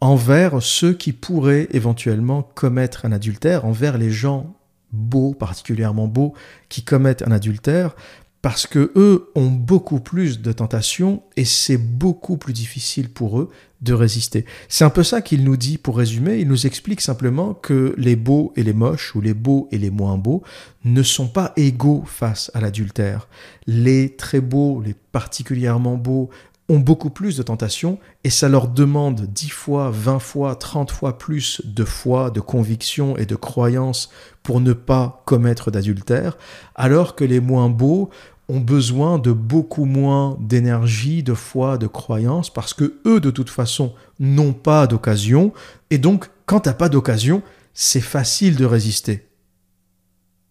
[0.01, 4.55] envers ceux qui pourraient éventuellement commettre un adultère, envers les gens
[4.91, 6.33] beaux, particulièrement beaux,
[6.69, 7.95] qui commettent un adultère,
[8.41, 13.49] parce que eux ont beaucoup plus de tentations et c'est beaucoup plus difficile pour eux
[13.81, 14.45] de résister.
[14.67, 16.37] C'est un peu ça qu'il nous dit pour résumer.
[16.37, 19.89] Il nous explique simplement que les beaux et les moches, ou les beaux et les
[19.89, 20.43] moins beaux,
[20.85, 23.27] ne sont pas égaux face à l'adultère.
[23.67, 26.29] Les très beaux, les particulièrement beaux,
[26.69, 31.17] ont beaucoup plus de tentations et ça leur demande 10 fois, 20 fois, 30 fois
[31.17, 34.09] plus de foi, de conviction et de croyance
[34.43, 36.37] pour ne pas commettre d'adultère,
[36.75, 38.09] alors que les moins beaux
[38.47, 43.49] ont besoin de beaucoup moins d'énergie, de foi, de croyance, parce que eux, de toute
[43.49, 45.53] façon, n'ont pas d'occasion,
[45.89, 47.43] et donc, quand t'as pas d'occasion,
[47.73, 49.30] c'est facile de résister.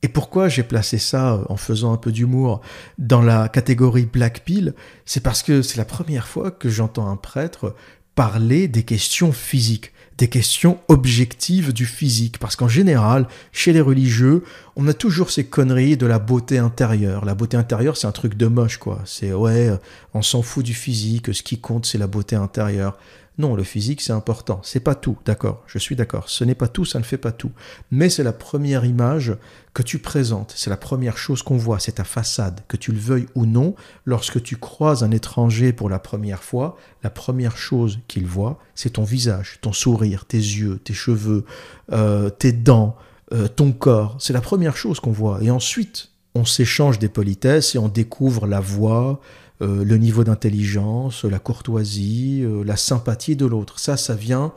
[0.03, 2.61] Et pourquoi j'ai placé ça euh, en faisant un peu d'humour
[2.99, 4.75] dans la catégorie Black Pill?
[5.05, 7.75] C'est parce que c'est la première fois que j'entends un prêtre
[8.15, 12.39] parler des questions physiques, des questions objectives du physique.
[12.39, 14.45] Parce qu'en général, chez les religieux,
[14.77, 17.25] on a toujours ces conneries de la beauté intérieure.
[17.25, 19.01] La beauté intérieure, c'est un truc de moche, quoi.
[19.07, 19.77] C'est ouais, euh,
[20.13, 22.99] on s'en fout du physique, ce qui compte, c'est la beauté intérieure.
[23.39, 24.61] Non, le physique, c'est important.
[24.63, 26.29] C'est pas tout, d'accord, je suis d'accord.
[26.29, 27.53] Ce n'est pas tout, ça ne fait pas tout.
[27.91, 29.35] Mais c'est la première image
[29.73, 30.53] que tu présentes.
[30.57, 32.61] C'est la première chose qu'on voit, c'est ta façade.
[32.69, 36.77] Que tu le veuilles ou non, lorsque tu croises un étranger pour la première fois,
[37.03, 41.45] la première chose qu'il voit, c'est ton visage, ton sourire, tes yeux, tes cheveux,
[41.93, 42.97] euh, tes dents,
[43.33, 44.17] euh, ton corps.
[44.19, 45.43] C'est la première chose qu'on voit.
[45.43, 49.21] Et ensuite, on s'échange des politesses et on découvre la voix,
[49.63, 53.79] euh, le niveau d'intelligence, la courtoisie, euh, la sympathie de l'autre.
[53.79, 54.53] Ça, ça vient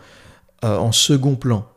[0.64, 1.68] euh, en second plan.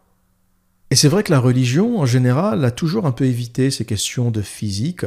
[0.90, 4.30] Et c'est vrai que la religion, en général, a toujours un peu évité ces questions
[4.30, 5.04] de physique,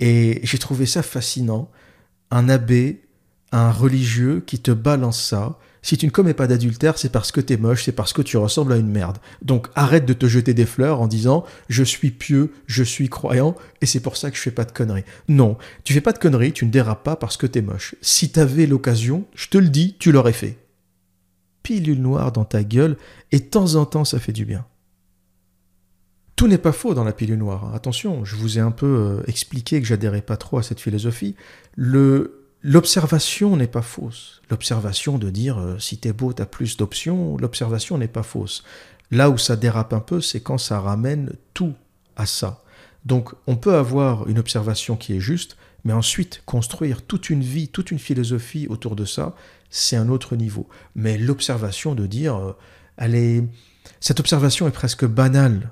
[0.00, 1.70] et j'ai trouvé ça fascinant.
[2.32, 3.02] Un abbé,
[3.52, 5.58] un religieux qui te balance ça.
[5.82, 8.36] Si tu ne commets pas d'adultère, c'est parce que t'es moche, c'est parce que tu
[8.36, 9.18] ressembles à une merde.
[9.42, 13.54] Donc arrête de te jeter des fleurs en disant je suis pieux, je suis croyant,
[13.80, 15.04] et c'est pour ça que je fais pas de conneries.
[15.28, 17.94] Non, tu fais pas de conneries, tu ne dérapes pas parce que t'es moche.
[18.02, 20.58] Si t'avais l'occasion, je te le dis, tu l'aurais fait.
[21.62, 22.96] Pilule noire dans ta gueule,
[23.32, 24.66] et de temps en temps ça fait du bien.
[26.36, 27.64] Tout n'est pas faux dans la pilule noire.
[27.66, 27.72] hein.
[27.74, 31.36] Attention, je vous ai un peu euh, expliqué que j'adhérais pas trop à cette philosophie.
[31.76, 34.42] Le L'observation n'est pas fausse.
[34.50, 38.64] L'observation de dire euh, si t'es beau, t'as plus d'options, l'observation n'est pas fausse.
[39.10, 41.74] Là où ça dérape un peu, c'est quand ça ramène tout
[42.16, 42.62] à ça.
[43.06, 47.68] Donc on peut avoir une observation qui est juste, mais ensuite construire toute une vie,
[47.68, 49.34] toute une philosophie autour de ça,
[49.70, 50.68] c'est un autre niveau.
[50.94, 52.52] Mais l'observation de dire, euh,
[52.98, 53.42] elle est...
[54.00, 55.70] cette observation est presque banale.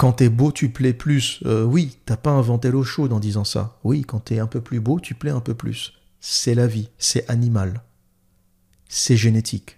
[0.00, 1.40] Quand t'es beau, tu plais plus.
[1.44, 3.78] Euh, oui, t'as pas inventé l'eau chaude en disant ça.
[3.84, 5.92] Oui, quand t'es un peu plus beau, tu plais un peu plus.
[6.20, 7.82] C'est la vie, c'est animal.
[8.88, 9.76] C'est génétique.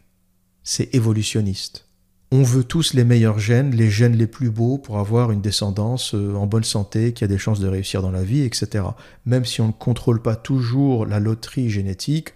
[0.62, 1.88] C'est évolutionniste.
[2.30, 6.14] On veut tous les meilleurs gènes, les gènes les plus beaux pour avoir une descendance
[6.14, 8.84] euh, en bonne santé, qui a des chances de réussir dans la vie, etc.
[9.26, 12.32] Même si on ne contrôle pas toujours la loterie génétique,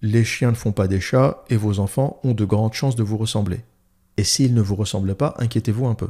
[0.00, 3.04] les chiens ne font pas des chats et vos enfants ont de grandes chances de
[3.04, 3.60] vous ressembler.
[4.16, 6.08] Et s'ils ne vous ressemblent pas, inquiétez-vous un peu.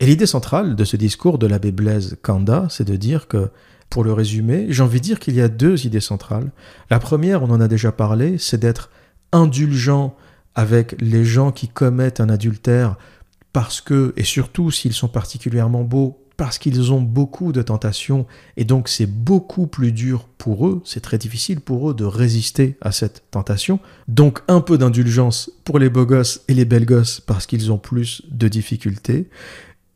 [0.00, 3.50] Et l'idée centrale de ce discours de l'abbé Blaise Kanda, c'est de dire que,
[3.88, 6.50] pour le résumer, j'ai envie de dire qu'il y a deux idées centrales.
[6.90, 8.90] La première, on en a déjà parlé, c'est d'être
[9.32, 10.14] indulgent
[10.54, 12.96] avec les gens qui commettent un adultère
[13.52, 18.26] parce que, et surtout s'ils sont particulièrement beaux, parce qu'ils ont beaucoup de tentations,
[18.58, 22.76] et donc c'est beaucoup plus dur pour eux, c'est très difficile pour eux de résister
[22.82, 23.80] à cette tentation.
[24.08, 27.78] Donc un peu d'indulgence pour les beaux gosses et les belles gosses parce qu'ils ont
[27.78, 29.30] plus de difficultés.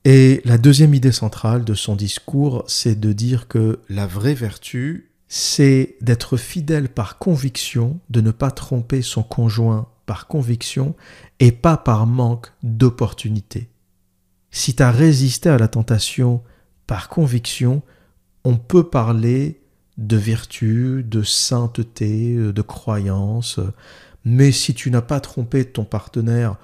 [0.04, 5.10] Et la deuxième idée centrale de son discours, c'est de dire que la vraie vertu,
[5.28, 10.96] c'est d'être fidèle par conviction, de ne pas tromper son conjoint par conviction
[11.38, 13.68] et pas par manque d'opportunité.
[14.50, 16.42] Si tu as résisté à la tentation
[16.86, 17.82] par conviction,
[18.42, 19.60] on peut parler
[19.98, 23.60] de vertu, de sainteté, de croyance,
[24.24, 26.56] mais si tu n'as pas trompé ton partenaire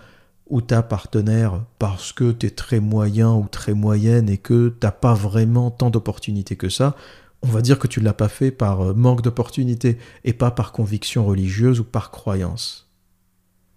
[0.49, 4.93] ou ta partenaire parce que tu es très moyen ou très moyenne et que t'as
[4.93, 6.97] pas vraiment tant d'opportunités que ça,
[7.43, 10.73] on va dire que tu l'as pas fait par euh, manque d'opportunité et pas par
[10.73, 12.89] conviction religieuse ou par croyance.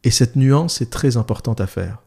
[0.04, 2.00] Et cette nuance est très importante à faire.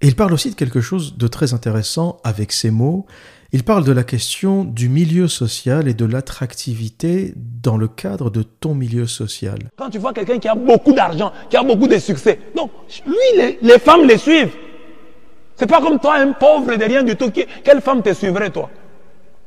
[0.00, 3.06] Et il parle aussi de quelque chose de très intéressant avec ces mots.
[3.54, 8.42] Il parle de la question du milieu social et de l'attractivité dans le cadre de
[8.42, 9.58] ton milieu social.
[9.76, 12.70] Quand tu vois quelqu'un qui a beaucoup d'argent, qui a beaucoup de succès, donc
[13.06, 14.54] lui, les, femmes les suivent.
[15.54, 17.30] C'est pas comme toi, un pauvre de rien du tout.
[17.30, 18.70] quelle femme te suivrait, toi?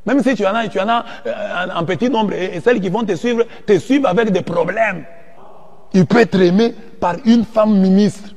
[0.06, 2.90] Même si tu en as, tu en as euh, un, petit nombre, et, celles qui
[2.90, 5.04] vont te suivre, te suivent avec des problèmes.
[5.96, 8.30] Il peut être aimé par une femme ministre.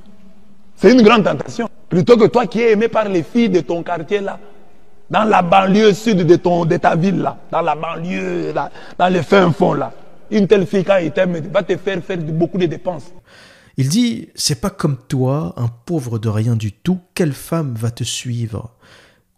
[0.76, 1.68] C'est une grande tentation.
[1.90, 4.38] Plutôt que toi qui es aimé par les filles de ton quartier là,
[5.10, 9.12] dans la banlieue sud de, ton, de ta ville là, dans la banlieue, là, dans
[9.12, 9.92] le fin fond là.
[10.30, 13.12] Une telle fille quand elle t'aime va te faire faire beaucoup de dépenses.
[13.78, 17.90] Il dit, c'est pas comme toi, un pauvre de rien du tout, quelle femme va
[17.90, 18.74] te suivre?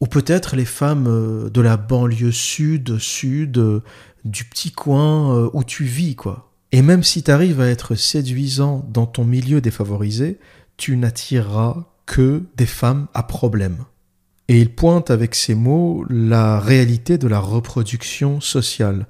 [0.00, 3.82] Ou peut-être les femmes euh, de la banlieue sud, sud, euh,
[4.24, 6.50] du petit coin euh, où tu vis, quoi.
[6.72, 10.38] Et même si tu arrives à être séduisant dans ton milieu défavorisé,
[10.78, 13.84] tu n'attireras que des femmes à problème.
[14.50, 19.06] Et il pointe avec ces mots la réalité de la reproduction sociale.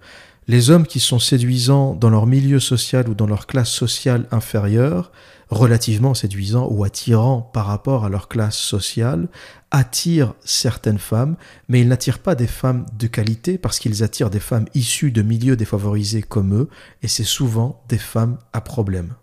[0.49, 5.13] Les hommes qui sont séduisants dans leur milieu social ou dans leur classe sociale inférieure,
[5.49, 9.29] relativement séduisants ou attirants par rapport à leur classe sociale,
[9.71, 11.37] attirent certaines femmes,
[11.71, 15.23] mais ils n'attirent pas des femmes de qualité parce qu'ils attirent des femmes issues de
[15.23, 16.69] milieux défavorisés comme eux,
[17.03, 19.15] et c'est souvent des femmes à problème.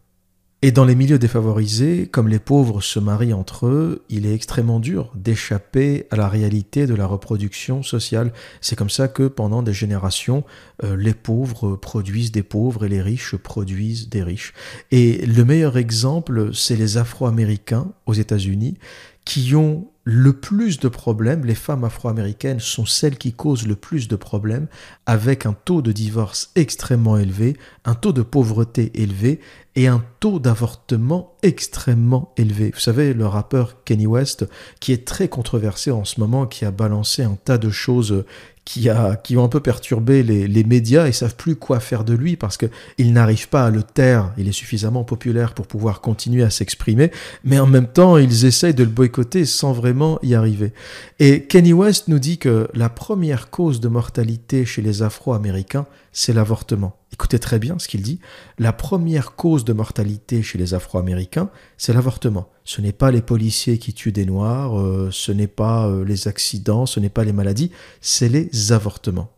[0.63, 4.79] Et dans les milieux défavorisés, comme les pauvres se marient entre eux, il est extrêmement
[4.79, 8.33] dur d'échapper à la réalité de la reproduction sociale.
[8.59, 10.43] C'est comme ça que pendant des générations,
[10.83, 14.55] euh, les pauvres produisent des pauvres et les riches produisent des riches.
[14.89, 18.79] Et le meilleur exemple, c'est les Afro-Américains aux États-Unis
[19.27, 24.07] qui ont le plus de problèmes, les femmes afro-américaines sont celles qui causent le plus
[24.07, 24.67] de problèmes,
[25.05, 29.41] avec un taux de divorce extrêmement élevé, un taux de pauvreté élevé
[29.75, 32.71] et un taux d'avortement extrêmement élevé.
[32.73, 34.47] Vous savez, le rappeur Kenny West,
[34.79, 38.23] qui est très controversé en ce moment, qui a balancé un tas de choses
[38.67, 42.03] qui, a, qui ont un peu perturbé les, les médias et savent plus quoi faire
[42.03, 44.33] de lui parce qu'ils n'arrivent pas à le taire.
[44.37, 47.09] Il est suffisamment populaire pour pouvoir continuer à s'exprimer,
[47.45, 50.73] mais en même temps, ils essayent de le boycotter sans vraiment y arriver.
[51.19, 56.33] Et Kenny West nous dit que la première cause de mortalité chez les Afro-Américains, c'est
[56.33, 56.96] l'avortement.
[57.19, 58.19] Écoutez très bien ce qu'il dit.
[58.59, 62.51] La première cause de mortalité chez les Afro-Américains, c'est l'avortement.
[62.63, 66.27] Ce n'est pas les policiers qui tuent des Noirs, euh, ce n'est pas euh, les
[66.27, 69.31] accidents, ce n'est pas les maladies, c'est les avortements.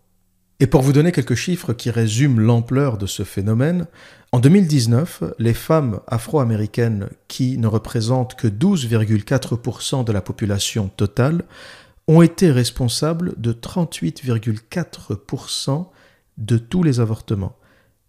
[0.59, 3.87] Et pour vous donner quelques chiffres qui résument l'ampleur de ce phénomène,
[4.33, 11.45] en 2019, les femmes afro-américaines qui ne représentent que 12,4% de la population totale
[12.09, 15.85] ont été responsables de 38,4%
[16.37, 17.55] de tous les avortements.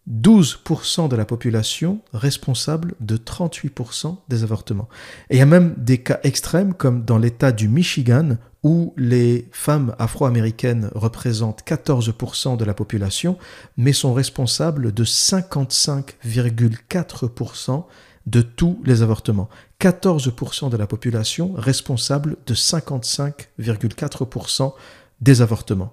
[0.08, 4.90] 12% de la population responsable de 38% des avortements.
[5.28, 9.48] Et il y a même des cas extrêmes comme dans l'État du Michigan où les
[9.52, 13.36] femmes afro-américaines représentent 14% de la population
[13.76, 17.84] mais sont responsables de 55,4%
[18.26, 19.48] de tous les avortements.
[19.80, 24.72] 14% de la population responsable de 55,4%
[25.20, 25.92] des avortements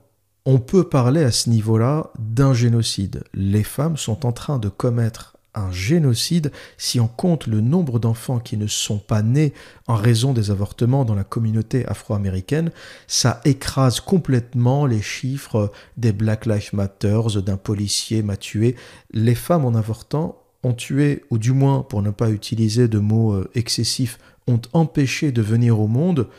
[0.50, 3.26] on peut parler à ce niveau-là d'un génocide.
[3.34, 8.40] Les femmes sont en train de commettre un génocide si on compte le nombre d'enfants
[8.40, 9.54] qui ne sont pas nés
[9.88, 12.72] en raison des avortements dans la communauté afro-américaine,
[13.08, 18.78] ça écrase complètement les chiffres des Black Lives Matter, d'un policier m'a tué.
[19.12, 23.34] Les femmes en avortant ont tué, ou du moins pour ne pas utiliser de mots
[23.34, 26.30] euh, excessifs, ont empêché de venir au monde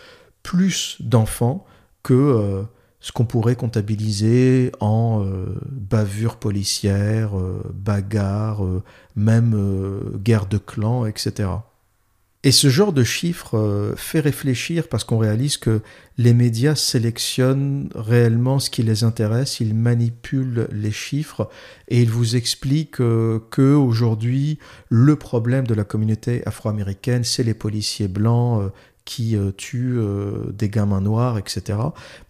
[0.42, 1.66] plus d'enfants
[2.02, 2.62] que euh,
[3.00, 8.82] ce qu'on pourrait comptabiliser en euh, bavures policières, euh, bagarres, euh,
[9.14, 9.54] même
[10.22, 11.50] guerre de clans, etc.
[12.44, 15.82] Et ce genre de chiffres fait réfléchir parce qu'on réalise que
[16.18, 21.50] les médias sélectionnent réellement ce qui les intéresse, ils manipulent les chiffres
[21.88, 28.08] et ils vous expliquent que aujourd'hui le problème de la communauté afro-américaine, c'est les policiers
[28.08, 28.70] blancs
[29.08, 31.78] qui euh, tuent euh, des gamins noirs, etc.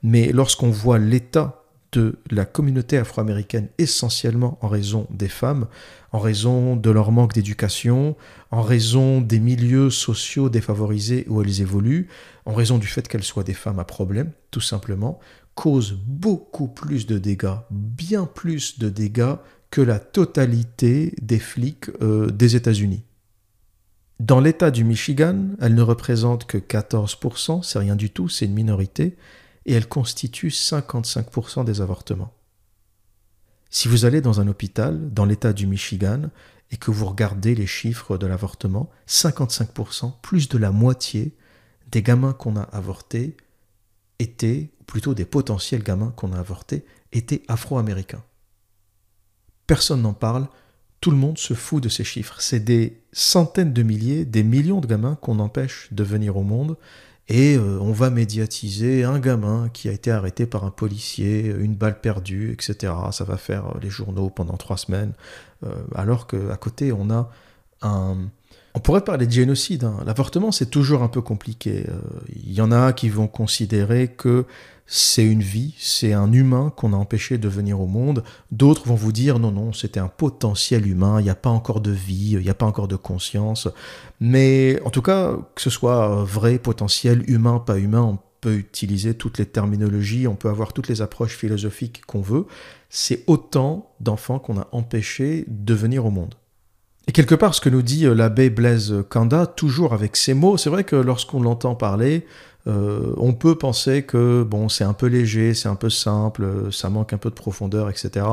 [0.05, 5.67] Mais lorsqu'on voit l'état de la communauté afro-américaine essentiellement en raison des femmes,
[6.13, 8.15] en raison de leur manque d'éducation,
[8.53, 12.07] en raison des milieux sociaux défavorisés où elles évoluent,
[12.47, 15.19] en raison du fait qu'elles soient des femmes à problème, tout simplement,
[15.57, 19.35] cause beaucoup plus de dégâts, bien plus de dégâts
[19.73, 23.03] que la totalité des flics euh, des États-Unis.
[24.21, 28.55] Dans l'État du Michigan, elle ne représente que 14%, c'est rien du tout, c'est une
[28.55, 29.17] minorité,
[29.65, 32.35] et elle constitue 55% des avortements.
[33.71, 36.31] Si vous allez dans un hôpital, dans l'État du Michigan,
[36.71, 41.37] et que vous regardez les chiffres de l'avortement, 55%, plus de la moitié
[41.91, 43.37] des gamins qu'on a avortés
[44.19, 48.25] étaient, plutôt des potentiels gamins qu'on a avortés, étaient afro-américains.
[49.67, 50.49] Personne n'en parle,
[51.01, 52.41] tout le monde se fout de ces chiffres.
[52.41, 56.77] C'est des centaines de milliers, des millions de gamins qu'on empêche de venir au monde,
[57.29, 61.75] et euh, on va médiatiser un gamin qui a été arrêté par un policier, une
[61.75, 62.93] balle perdue, etc.
[63.13, 65.13] Ça va faire les journaux pendant trois semaines,
[65.65, 67.31] euh, alors qu'à côté, on a
[67.83, 68.17] un...
[68.79, 69.83] On pourrait parler de génocide.
[69.83, 69.97] Hein.
[70.07, 71.85] L'avortement, c'est toujours un peu compliqué.
[72.47, 74.45] Il y en a qui vont considérer que
[74.87, 78.23] c'est une vie, c'est un humain qu'on a empêché de venir au monde.
[78.53, 81.81] D'autres vont vous dire non, non, c'était un potentiel humain, il n'y a pas encore
[81.81, 83.67] de vie, il n'y a pas encore de conscience.
[84.21, 89.15] Mais en tout cas, que ce soit vrai, potentiel, humain, pas humain, on peut utiliser
[89.15, 92.47] toutes les terminologies, on peut avoir toutes les approches philosophiques qu'on veut.
[92.91, 96.37] C'est autant d'enfants qu'on a empêché de venir au monde.
[97.09, 100.69] Et quelque part, ce que nous dit l'abbé Blaise Kanda, toujours avec ces mots, c'est
[100.69, 102.27] vrai que lorsqu'on l'entend parler,
[102.67, 106.91] euh, on peut penser que bon, c'est un peu léger, c'est un peu simple, ça
[106.91, 108.27] manque un peu de profondeur, etc.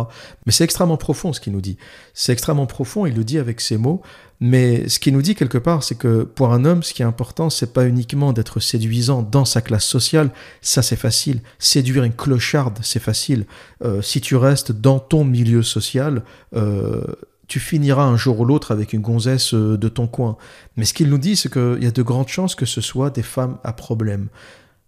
[0.46, 1.78] Mais c'est extrêmement profond ce qu'il nous dit.
[2.14, 4.02] C'est extrêmement profond, il le dit avec ses mots.
[4.42, 7.06] Mais ce qu'il nous dit quelque part, c'est que pour un homme, ce qui est
[7.06, 11.40] important, c'est pas uniquement d'être séduisant dans sa classe sociale, ça c'est facile.
[11.58, 13.46] Séduire une clocharde, c'est facile.
[13.86, 16.24] Euh, si tu restes dans ton milieu social,
[16.58, 17.02] euh,
[17.48, 20.38] tu finiras un jour ou l'autre avec une gonzesse euh, de ton coin.
[20.78, 23.10] Mais ce qu'il nous dit, c'est qu'il y a de grandes chances que ce soit
[23.10, 24.30] des femmes à problème.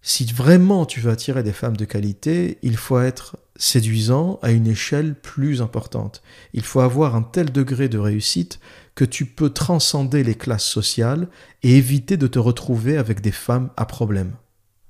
[0.02, 4.68] Si vraiment tu veux attirer des femmes de qualité, il faut être séduisant à une
[4.68, 6.22] échelle plus importante.
[6.54, 8.60] Il faut avoir un tel degré de réussite
[8.96, 11.28] que tu peux transcender les classes sociales
[11.64, 14.34] et éviter de te retrouver avec des femmes à problème.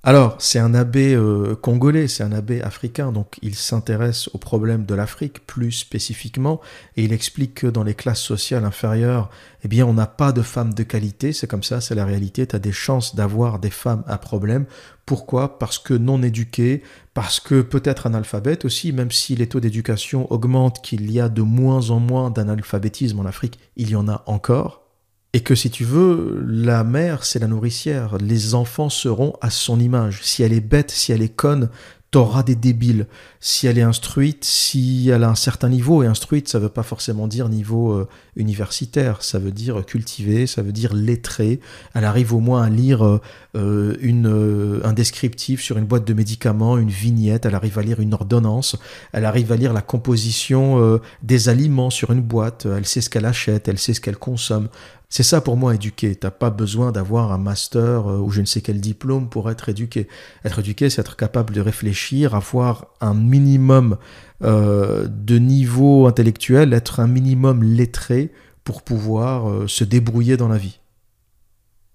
[0.08, 4.86] Alors, c'est un abbé euh, congolais, c'est un abbé africain, donc il s'intéresse aux problèmes
[4.86, 6.62] de l'Afrique plus spécifiquement,
[6.96, 9.30] et il explique que dans les classes sociales inférieures,
[9.66, 12.48] eh bien, on n'a pas de femmes de qualité, c'est comme ça, c'est la réalité,
[12.48, 14.66] tu as des chances d'avoir des femmes à problème.
[15.06, 15.60] Pourquoi?
[15.60, 16.84] Parce que non éduquées,
[17.14, 21.42] parce que peut-être analphabètes aussi, même si les taux d'éducation augmentent, qu'il y a de
[21.42, 24.87] moins en moins d'analphabétisme en Afrique, il y en a encore.
[25.34, 28.18] Et que si tu veux, la mère, c'est la nourricière.
[28.18, 30.22] Les enfants seront à son image.
[30.24, 31.70] Si elle est bête, si elle est conne,
[32.12, 33.06] t'auras des débiles.
[33.40, 36.84] Si elle est instruite, si elle a un certain niveau, et instruite, ça veut pas
[36.84, 41.60] forcément dire niveau euh, universitaire, ça veut dire cultivé, ça veut dire lettré.
[41.94, 43.22] Elle arrive au moins à lire euh,
[43.56, 48.14] euh, un descriptif sur une boîte de médicaments, une vignette, elle arrive à lire une
[48.14, 48.78] ordonnance,
[49.12, 53.26] elle arrive à lire la composition des aliments sur une boîte, elle sait ce qu'elle
[53.26, 54.70] achète, elle sait ce qu'elle consomme.
[55.10, 56.16] C'est ça pour moi éduquer.
[56.16, 60.08] T'as pas besoin d'avoir un master ou je ne sais quel diplôme pour être éduqué.
[60.44, 63.98] Être éduqué, c'est être capable de réfléchir, avoir un minimum
[64.44, 68.32] euh, de niveau intellectuel, être un minimum lettré
[68.66, 70.80] pour pouvoir euh, se débrouiller dans la vie.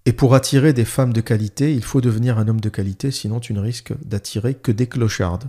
[0.06, 3.40] Et pour attirer des femmes de qualité, il faut devenir un homme de qualité, sinon
[3.40, 5.48] tu ne risques d'attirer que des clochardes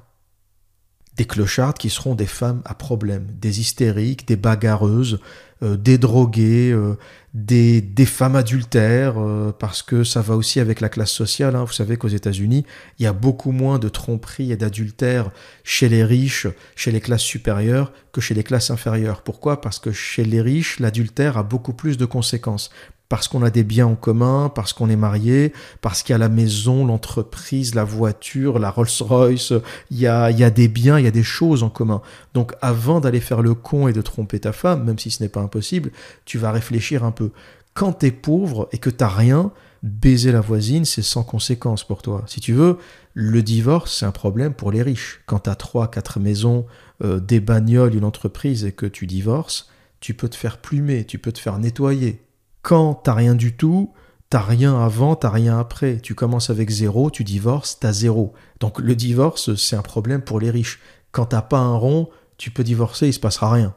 [1.15, 5.19] des clochards qui seront des femmes à problème, des hystériques, des bagarreuses, euh,
[5.63, 6.97] des droguées, euh,
[7.33, 11.55] des, des, femmes adultères, euh, parce que ça va aussi avec la classe sociale.
[11.55, 11.63] Hein.
[11.63, 12.65] Vous savez qu'aux États-Unis,
[12.99, 15.31] il y a beaucoup moins de tromperies et d'adultères
[15.63, 19.21] chez les riches, chez les classes supérieures, que chez les classes inférieures.
[19.21, 19.61] Pourquoi?
[19.61, 22.69] Parce que chez les riches, l'adultère a beaucoup plus de conséquences
[23.13, 26.17] parce qu'on a des biens en commun, parce qu'on est marié, parce qu'il y a
[26.17, 29.53] la maison, l'entreprise, la voiture, la Rolls-Royce,
[29.91, 32.01] il y a, il y a des biens, il y a des choses en commun.
[32.33, 35.29] Donc avant d'aller faire le con et de tromper ta femme, même si ce n'est
[35.29, 35.91] pas impossible,
[36.25, 37.29] tu vas réfléchir un peu.
[37.75, 39.51] Quand tu es pauvre et que tu rien,
[39.83, 42.23] baiser la voisine, c'est sans conséquence pour toi.
[42.25, 42.79] Si tu veux,
[43.13, 45.21] le divorce, c'est un problème pour les riches.
[45.27, 46.65] Quand tu as trois, quatre maisons,
[47.03, 51.19] euh, des bagnoles, une entreprise et que tu divorces, tu peux te faire plumer, tu
[51.19, 52.22] peux te faire nettoyer,
[52.63, 53.93] quand t'as rien du tout,
[54.29, 55.99] t'as rien avant, t'as rien après.
[55.99, 58.33] Tu commences avec zéro, tu divorces, t'as zéro.
[58.59, 60.79] Donc le divorce, c'est un problème pour les riches.
[61.11, 63.75] Quand t'as pas un rond, tu peux divorcer, il se passera rien.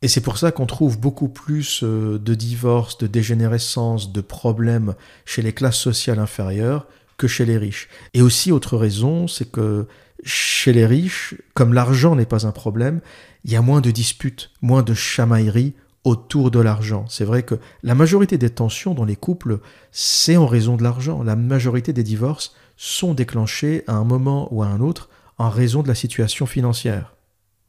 [0.00, 4.94] Et c'est pour ça qu'on trouve beaucoup plus euh, de divorces, de dégénérescence, de problèmes
[5.24, 6.86] chez les classes sociales inférieures
[7.16, 7.88] que chez les riches.
[8.14, 9.88] Et aussi, autre raison, c'est que
[10.22, 13.00] chez les riches, comme l'argent n'est pas un problème,
[13.44, 15.74] il y a moins de disputes, moins de chamailleries,
[16.04, 17.04] autour de l'argent.
[17.08, 19.60] C'est vrai que la majorité des tensions dans les couples,
[19.92, 21.22] c'est en raison de l'argent.
[21.22, 25.82] La majorité des divorces sont déclenchés à un moment ou à un autre en raison
[25.82, 27.14] de la situation financière.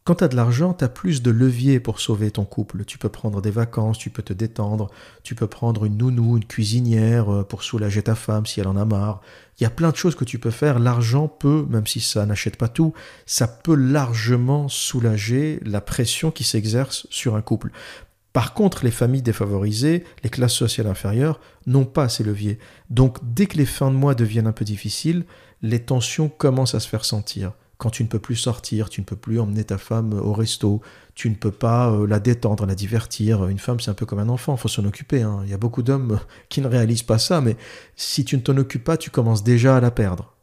[0.09, 2.83] Quand tu as de l'argent, tu as plus de leviers pour sauver ton couple.
[2.83, 4.89] Tu peux prendre des vacances, tu peux te détendre,
[5.21, 8.75] tu peux prendre une nounou, une cuisinière euh, pour soulager ta femme si elle en
[8.75, 9.21] a marre.
[9.59, 10.79] Il y a plein de choses que tu peux faire.
[10.79, 12.93] L'argent peut, même si ça n'achète pas tout,
[13.27, 17.69] ça peut largement soulager la pression qui s'exerce sur un couple.
[18.33, 22.59] Par contre, les familles défavorisées, les classes sociales inférieures, n'ont pas ces leviers.
[22.89, 25.25] Donc dès que les fins de mois deviennent un peu difficiles,
[25.61, 29.05] les tensions commencent à se faire sentir quand tu ne peux plus sortir, tu ne
[29.05, 30.81] peux plus emmener ta femme au resto,
[31.15, 33.47] tu ne peux pas euh, la détendre, la divertir.
[33.47, 35.21] Une femme, c'est un peu comme un enfant, il faut s'en occuper.
[35.21, 35.39] Hein.
[35.45, 36.19] Il y a beaucoup d'hommes
[36.49, 37.55] qui ne réalisent pas ça, mais
[37.95, 40.35] si tu ne t'en occupes pas, tu commences déjà à la perdre.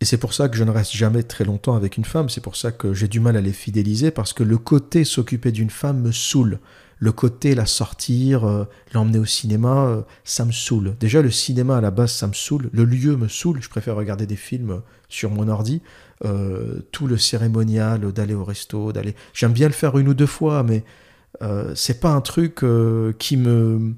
[0.00, 2.40] Et c'est pour ça que je ne reste jamais très longtemps avec une femme, c'est
[2.40, 5.68] pour ça que j'ai du mal à les fidéliser, parce que le côté s'occuper d'une
[5.68, 6.60] femme me saoule
[7.00, 10.94] le côté la sortir, euh, l'emmener au cinéma, euh, ça me saoule.
[11.00, 12.68] Déjà, le cinéma à la base, ça me saoule.
[12.72, 13.62] Le lieu me saoule.
[13.62, 15.80] Je préfère regarder des films sur mon ordi.
[16.26, 19.16] Euh, tout le cérémonial d'aller au resto, d'aller.
[19.32, 20.84] J'aime bien le faire une ou deux fois, mais
[21.74, 22.62] c'est pas un truc
[23.18, 23.94] qui me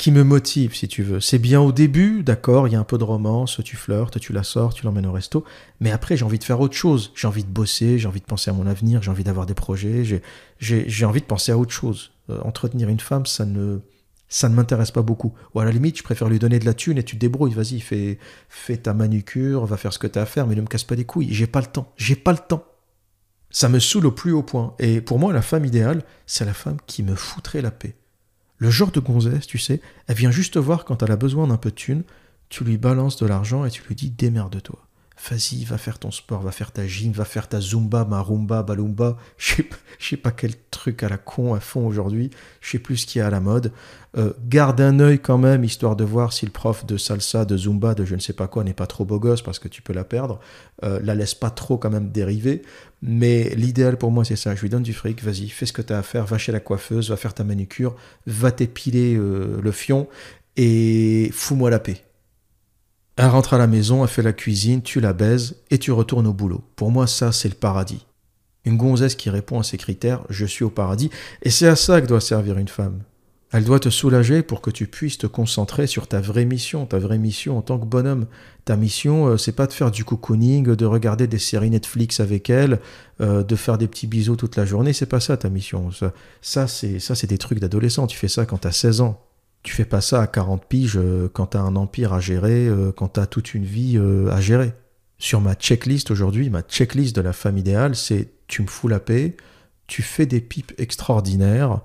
[0.00, 1.20] qui me motive, si tu veux.
[1.20, 4.32] C'est bien au début, d'accord, il y a un peu de romance, tu flirtes, tu
[4.32, 5.44] la sors, tu l'emmènes au resto,
[5.78, 7.12] mais après j'ai envie de faire autre chose.
[7.14, 9.52] J'ai envie de bosser, j'ai envie de penser à mon avenir, j'ai envie d'avoir des
[9.52, 10.02] projets,
[10.58, 12.12] j'ai envie de penser à autre chose.
[12.30, 13.80] Euh, entretenir une femme, ça ne,
[14.28, 15.34] ça ne m'intéresse pas beaucoup.
[15.54, 17.52] Ou à la limite, je préfère lui donner de la thune et tu te débrouilles,
[17.52, 18.18] vas-y, fais,
[18.48, 20.84] fais ta manucure, va faire ce que tu as à faire, mais ne me casse
[20.84, 21.32] pas les couilles.
[21.32, 22.64] J'ai pas le temps, j'ai pas le temps.
[23.50, 24.74] Ça me saoule au plus haut point.
[24.78, 27.96] Et pour moi, la femme idéale, c'est la femme qui me foutrait la paix.
[28.58, 31.48] Le genre de gonzesse, tu sais, elle vient juste te voir quand elle a besoin
[31.48, 32.04] d'un peu de thune,
[32.48, 34.78] tu lui balances de l'argent et tu lui dis démerde-toi.
[35.28, 39.18] Vas-y, va faire ton sport, va faire ta gym, va faire ta zumba, marumba, balumba.
[39.36, 39.68] Je sais,
[39.98, 42.30] sais pas quel truc à la con à fond aujourd'hui.
[42.60, 43.70] Je sais plus ce qu'il y à la mode.
[44.16, 47.56] Euh, garde un œil quand même, histoire de voir si le prof de salsa, de
[47.56, 49.82] zumba, de je ne sais pas quoi n'est pas trop beau gosse parce que tu
[49.82, 50.40] peux la perdre.
[50.84, 52.62] Euh, la laisse pas trop quand même dériver.
[53.02, 54.54] Mais l'idéal pour moi, c'est ça.
[54.54, 56.52] Je lui donne du fric, vas-y, fais ce que tu as à faire, va chez
[56.52, 57.94] la coiffeuse, va faire ta manucure,
[58.26, 60.08] va t'épiler euh, le fion
[60.56, 62.04] et fous-moi la paix.
[63.16, 66.26] Elle rentre à la maison, elle fait la cuisine, tu la baises et tu retournes
[66.26, 66.62] au boulot.
[66.76, 68.06] Pour moi, ça, c'est le paradis.
[68.64, 71.10] Une gonzesse qui répond à ces critères, je suis au paradis,
[71.42, 73.00] et c'est à ça que doit servir une femme.
[73.52, 76.98] Elle doit te soulager pour que tu puisses te concentrer sur ta vraie mission, ta
[76.98, 78.26] vraie mission en tant que bonhomme.
[78.64, 82.48] Ta mission, euh, c'est pas de faire du cocooning, de regarder des séries Netflix avec
[82.48, 82.78] elle,
[83.20, 84.92] euh, de faire des petits bisous toute la journée.
[84.92, 85.90] C'est pas ça ta mission.
[85.90, 88.06] Ça, ça c'est ça, c'est des trucs d'adolescent.
[88.06, 89.20] Tu fais ça quand t'as 16 ans.
[89.62, 92.92] Tu fais pas ça à 40 piges euh, quand tu un empire à gérer, euh,
[92.92, 94.72] quand tu toute une vie euh, à gérer.
[95.18, 99.00] Sur ma checklist aujourd'hui, ma checklist de la femme idéale, c'est tu me fous la
[99.00, 99.36] paix,
[99.86, 101.82] tu fais des pipes extraordinaires,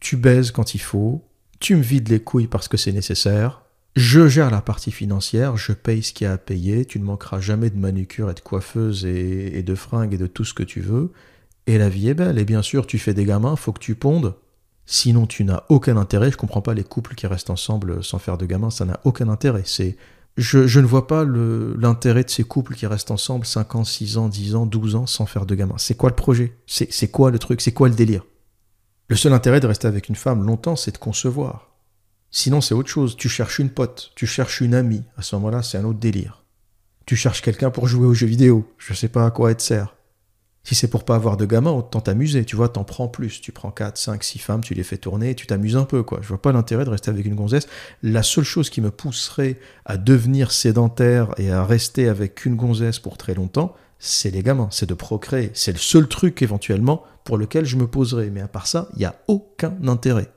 [0.00, 1.22] tu baises quand il faut,
[1.60, 3.62] tu me vides les couilles parce que c'est nécessaire,
[3.94, 7.04] je gère la partie financière, je paye ce qu'il y a à payer, tu ne
[7.04, 10.54] manqueras jamais de manucure et de coiffeuse et, et de fringues et de tout ce
[10.54, 11.12] que tu veux,
[11.66, 12.38] et la vie est belle.
[12.38, 14.34] Et bien sûr, tu fais des gamins, faut que tu pondes,
[14.90, 16.32] Sinon, tu n'as aucun intérêt.
[16.32, 18.70] Je comprends pas les couples qui restent ensemble sans faire de gamins.
[18.70, 19.64] Ça n'a aucun intérêt.
[19.66, 19.98] C'est,
[20.38, 24.28] je, ne vois pas l'intérêt de ces couples qui restent ensemble 5 ans, 6 ans,
[24.30, 25.76] 10 ans, 12 ans sans faire de gamins.
[25.76, 26.56] C'est quoi le projet?
[26.66, 27.60] C'est quoi le truc?
[27.60, 28.24] C'est quoi le délire?
[29.08, 31.68] Le seul intérêt de rester avec une femme longtemps, c'est de concevoir.
[32.30, 33.14] Sinon, c'est autre chose.
[33.14, 35.04] Tu cherches une pote, tu cherches une amie.
[35.18, 36.44] À ce moment-là, c'est un autre délire.
[37.04, 38.72] Tu cherches quelqu'un pour jouer aux jeux vidéo.
[38.78, 39.97] Je sais pas à quoi elle sert.
[40.68, 43.40] Si c'est pour pas avoir de gamins, autant t'amuser, tu vois, t'en prends plus.
[43.40, 46.18] Tu prends 4, 5, 6 femmes, tu les fais tourner, tu t'amuses un peu, quoi.
[46.20, 47.66] Je vois pas l'intérêt de rester avec une gonzesse.
[48.02, 52.98] La seule chose qui me pousserait à devenir sédentaire et à rester avec une gonzesse
[52.98, 55.50] pour très longtemps, c'est les gamins, c'est de procréer.
[55.54, 58.28] C'est le seul truc éventuellement pour lequel je me poserai.
[58.28, 60.28] Mais à part ça, il n'y a aucun intérêt.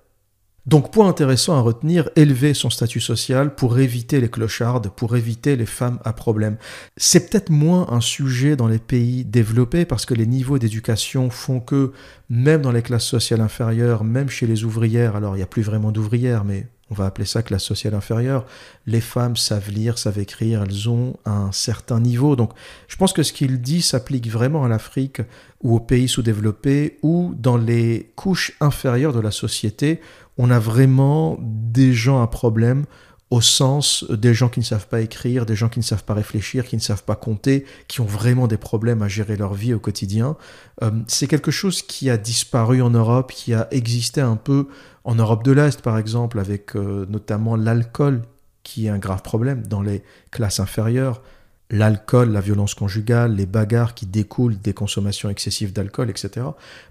[0.68, 5.55] Donc point intéressant à retenir, élever son statut social pour éviter les clochardes, pour éviter
[5.55, 6.57] les femmes à problème.
[6.97, 11.59] C'est peut-être moins un sujet dans les pays développés parce que les niveaux d'éducation font
[11.59, 11.93] que
[12.30, 15.64] même dans les classes sociales inférieures, même chez les ouvrières, alors il n'y a plus
[15.64, 18.45] vraiment d'ouvrières, mais on va appeler ça classe sociale inférieure,
[18.86, 22.36] les femmes savent lire, savent écrire, elles ont un certain niveau.
[22.36, 22.51] Donc
[22.89, 25.22] je pense que ce qu'il dit s'applique vraiment à l'Afrique
[25.64, 30.01] ou aux pays sous-développés ou dans les couches inférieures de la société
[30.38, 32.86] on a vraiment des gens à problème
[33.32, 36.13] au sens des gens qui ne savent pas écrire, des gens qui ne savent pas
[36.13, 39.73] réfléchir, qui ne savent pas compter, qui ont vraiment des problèmes à gérer leur vie
[39.73, 40.36] au quotidien.
[40.84, 44.67] Euh, c'est quelque chose qui a disparu en Europe, qui a existé un peu
[45.05, 48.21] en Europe de l'Est, par exemple, avec euh, notamment l'alcool,
[48.63, 51.21] qui est un grave problème dans les classes inférieures.
[51.69, 56.47] L'alcool, la violence conjugale, les bagarres qui découlent des consommations excessives d'alcool, etc.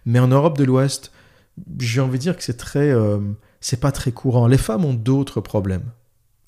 [0.06, 1.12] Mais en Europe de l'Ouest,
[1.78, 3.18] j'ai envie de dire que c'est très, euh,
[3.60, 4.46] c'est pas très courant.
[4.46, 5.90] Les femmes ont d'autres problèmes.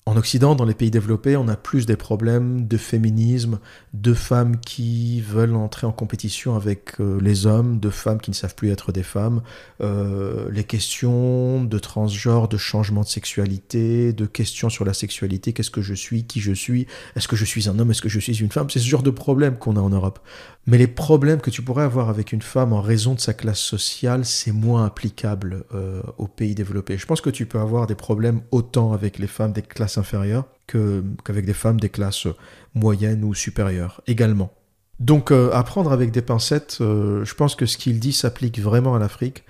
[0.05, 3.59] En Occident, dans les pays développés, on a plus des problèmes de féminisme,
[3.93, 8.35] de femmes qui veulent entrer en compétition avec euh, les hommes, de femmes qui ne
[8.35, 9.41] savent plus être des femmes,
[9.79, 15.71] euh, les questions de transgenre, de changement de sexualité, de questions sur la sexualité, qu'est-ce
[15.71, 16.85] que je suis, qui je suis,
[17.15, 19.03] est-ce que je suis un homme, est-ce que je suis une femme, c'est ce genre
[19.03, 20.19] de problème qu'on a en Europe.
[20.65, 23.59] Mais les problèmes que tu pourrais avoir avec une femme en raison de sa classe
[23.59, 26.97] sociale, c'est moins applicable euh, aux pays développés.
[26.97, 30.45] Je pense que tu peux avoir des problèmes autant avec les femmes des classes inférieures
[30.67, 32.27] qu'avec des femmes des classes
[32.73, 34.51] moyennes ou supérieures également.
[34.99, 38.59] Donc euh, à prendre avec des pincettes, euh, je pense que ce qu'il dit s'applique
[38.59, 39.43] vraiment à l'Afrique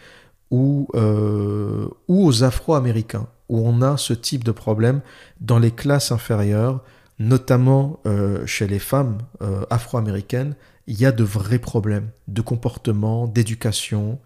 [0.51, 5.01] ou, ou aux Afro-Américains, où on a ce type de problème
[5.41, 6.83] dans les classes inférieures,
[7.17, 7.99] notamment
[8.45, 9.17] chez les femmes
[9.71, 10.53] afro-américaines
[10.87, 14.19] il y a de vrais problèmes de comportement, d'éducation,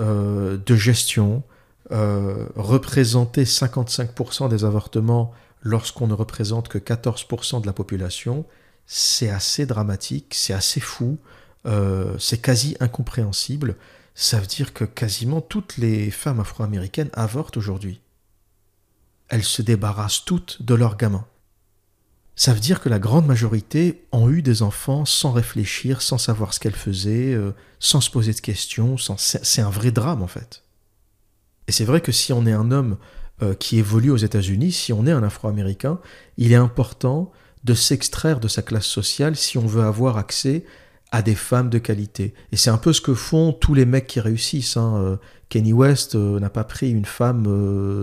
[0.00, 1.42] euh, de gestion.
[1.90, 5.32] Euh, représenter 55% des avortements
[5.62, 8.46] lorsqu'on ne représente que 14% de la population,
[8.86, 11.18] c'est assez dramatique, c'est assez fou,
[11.66, 13.76] euh, c'est quasi incompréhensible.
[14.14, 18.00] Ça veut dire que quasiment toutes les femmes afro-américaines avortent aujourd'hui.
[19.28, 21.26] Elles se débarrassent toutes de leurs gamins
[22.38, 26.54] ça veut dire que la grande majorité ont eu des enfants sans réfléchir, sans savoir
[26.54, 27.50] ce qu'elles faisaient, euh,
[27.80, 28.94] sans se poser de questions.
[28.96, 30.62] C'est un vrai drame en fait.
[31.66, 32.96] Et c'est vrai que si on est un homme
[33.42, 36.00] euh, qui évolue aux États-Unis, si on est un Afro-Américain,
[36.38, 37.30] il est important
[37.64, 40.64] de s'extraire de sa classe sociale si on veut avoir accès
[41.12, 42.34] à des femmes de qualité.
[42.52, 44.76] Et c'est un peu ce que font tous les mecs qui réussissent.
[44.76, 44.94] Hein.
[44.96, 45.16] Euh,
[45.48, 47.44] Kenny West euh, n'a pas pris une femme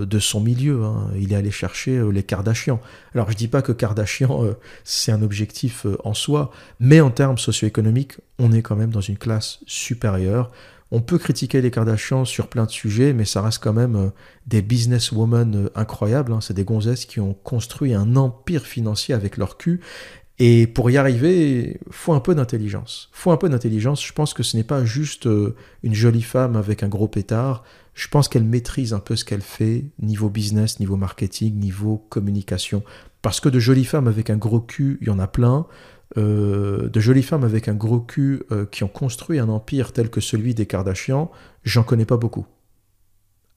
[0.05, 0.83] de son milieu.
[0.85, 1.09] Hein.
[1.19, 2.79] Il est allé chercher les Kardashians.
[3.13, 8.13] Alors je dis pas que Kardashian c'est un objectif en soi, mais en termes socio-économiques,
[8.39, 10.51] on est quand même dans une classe supérieure.
[10.91, 14.11] On peut critiquer les Kardashians sur plein de sujets, mais ça reste quand même
[14.45, 16.31] des businesswomen incroyables.
[16.31, 16.41] Hein.
[16.41, 19.81] C'est des gonzesses qui ont construit un empire financier avec leur cul
[20.37, 23.09] et pour y arriver, faut un peu d'intelligence.
[23.13, 24.05] Faut un peu d'intelligence.
[24.05, 27.63] Je pense que ce n'est pas juste euh, une jolie femme avec un gros pétard.
[27.93, 32.83] Je pense qu'elle maîtrise un peu ce qu'elle fait, niveau business, niveau marketing, niveau communication.
[33.21, 35.67] Parce que de jolies femmes avec un gros cul, il y en a plein.
[36.17, 40.09] Euh, de jolies femmes avec un gros cul euh, qui ont construit un empire tel
[40.09, 41.29] que celui des Kardashians,
[41.63, 42.45] j'en connais pas beaucoup.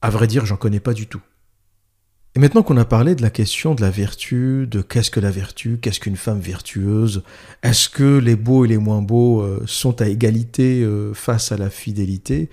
[0.02, 1.20] À vrai dire, j'en connais pas du tout.
[2.34, 5.30] Et maintenant qu'on a parlé de la question de la vertu, de qu'est-ce que la
[5.30, 7.22] vertu, qu'est-ce qu'une femme vertueuse,
[7.62, 11.70] est-ce que les beaux et les moins beaux euh, sont à égalité face à la
[11.70, 12.50] fidélité,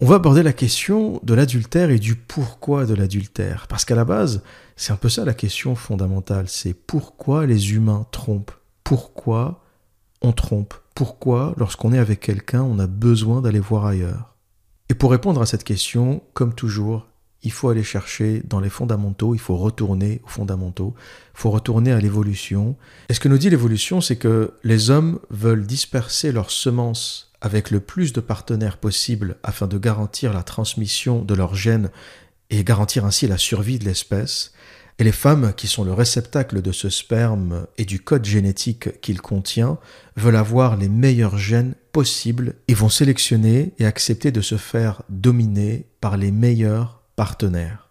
[0.00, 3.66] on va aborder la question de l'adultère et du pourquoi de l'adultère.
[3.68, 4.42] Parce qu'à la base,
[4.76, 8.50] c'est un peu ça la question fondamentale, c'est pourquoi les humains trompent,
[8.84, 9.64] pourquoi
[10.20, 14.34] on trompe, pourquoi lorsqu'on est avec quelqu'un on a besoin d'aller voir ailleurs?
[14.88, 17.06] Et pour répondre à cette question, comme toujours,
[17.42, 20.94] il faut aller chercher dans les fondamentaux, il faut retourner aux fondamentaux,
[21.34, 22.76] il faut retourner à l'évolution.
[23.08, 27.70] Et ce que nous dit l'évolution, c'est que les hommes veulent disperser leurs semences avec
[27.70, 31.90] le plus de partenaires possible afin de garantir la transmission de leurs gènes
[32.50, 34.52] et garantir ainsi la survie de l'espèce.
[34.98, 39.20] Et les femmes, qui sont le réceptacle de ce sperme et du code génétique qu'il
[39.20, 39.78] contient,
[40.16, 45.86] veulent avoir les meilleurs gènes possibles et vont sélectionner et accepter de se faire dominer
[46.00, 47.88] par les meilleurs partenaires.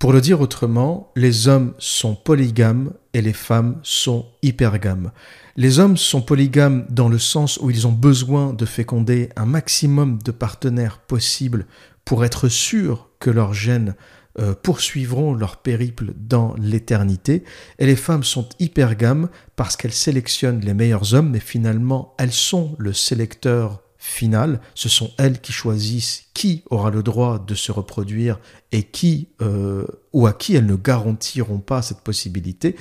[0.00, 5.12] Pour le dire autrement, les hommes sont polygames et les femmes sont hypergames.
[5.56, 10.16] Les hommes sont polygames dans le sens où ils ont besoin de féconder un maximum
[10.24, 11.66] de partenaires possibles
[12.06, 13.94] pour être sûrs que leurs gènes
[14.40, 17.44] euh, poursuivront leur périple dans l'éternité.
[17.78, 22.74] Et les femmes sont hypergames parce qu'elles sélectionnent les meilleurs hommes, mais finalement elles sont
[22.78, 28.40] le sélecteur finale, ce sont elles qui choisissent qui aura le droit de se reproduire
[28.72, 29.84] et qui euh,
[30.14, 32.76] ou à qui elles ne garantiront pas cette possibilité.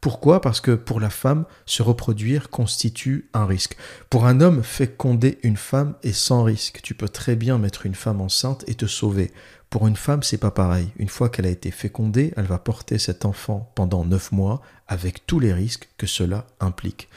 [0.00, 0.42] Pourquoi?
[0.42, 3.76] Parce que pour la femme, se reproduire constitue un risque.
[4.10, 6.80] Pour un homme, féconder une femme est sans risque.
[6.82, 9.32] Tu peux très bien mettre une femme enceinte et te sauver.
[9.74, 10.86] Pour une femme, c'est pas pareil.
[11.00, 15.26] Une fois qu'elle a été fécondée, elle va porter cet enfant pendant neuf mois avec
[15.26, 17.08] tous les risques que cela implique.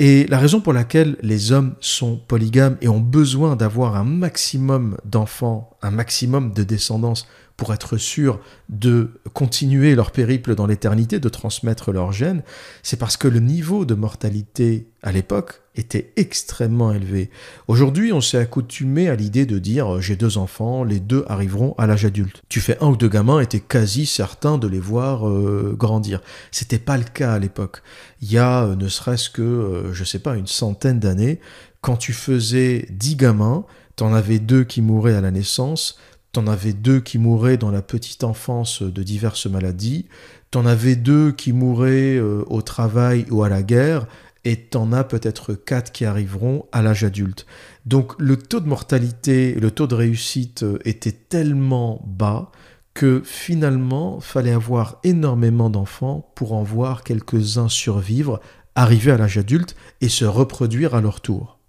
[0.00, 4.96] Et la raison pour laquelle les hommes sont polygames et ont besoin d'avoir un maximum
[5.04, 7.28] d'enfants, un maximum de descendance
[7.60, 8.40] pour être sûrs
[8.70, 12.42] de continuer leur périple dans l'éternité, de transmettre leurs gènes,
[12.82, 17.28] c'est parce que le niveau de mortalité à l'époque était extrêmement élevé.
[17.68, 21.74] Aujourd'hui, on s'est accoutumé à l'idée de dire euh, j'ai deux enfants, les deux arriveront
[21.76, 22.42] à l'âge adulte.
[22.48, 26.22] Tu fais un ou deux gamins et t'es quasi certain de les voir euh, grandir.
[26.52, 27.82] C'était pas le cas à l'époque.
[28.22, 31.40] Il y a euh, ne serait-ce que, je sais pas, une centaine d'années,
[31.82, 35.98] quand tu faisais dix gamins, t'en avais deux qui mouraient à la naissance,
[36.32, 40.06] T'en avais deux qui mouraient dans la petite enfance de diverses maladies.
[40.50, 44.06] T'en avais deux qui mouraient euh, au travail ou à la guerre,
[44.44, 47.46] et t'en as peut-être quatre qui arriveront à l'âge adulte.
[47.84, 52.52] Donc le taux de mortalité, le taux de réussite euh, était tellement bas
[52.94, 58.40] que finalement, fallait avoir énormément d'enfants pour en voir quelques-uns survivre,
[58.74, 61.59] arriver à l'âge adulte et se reproduire à leur tour.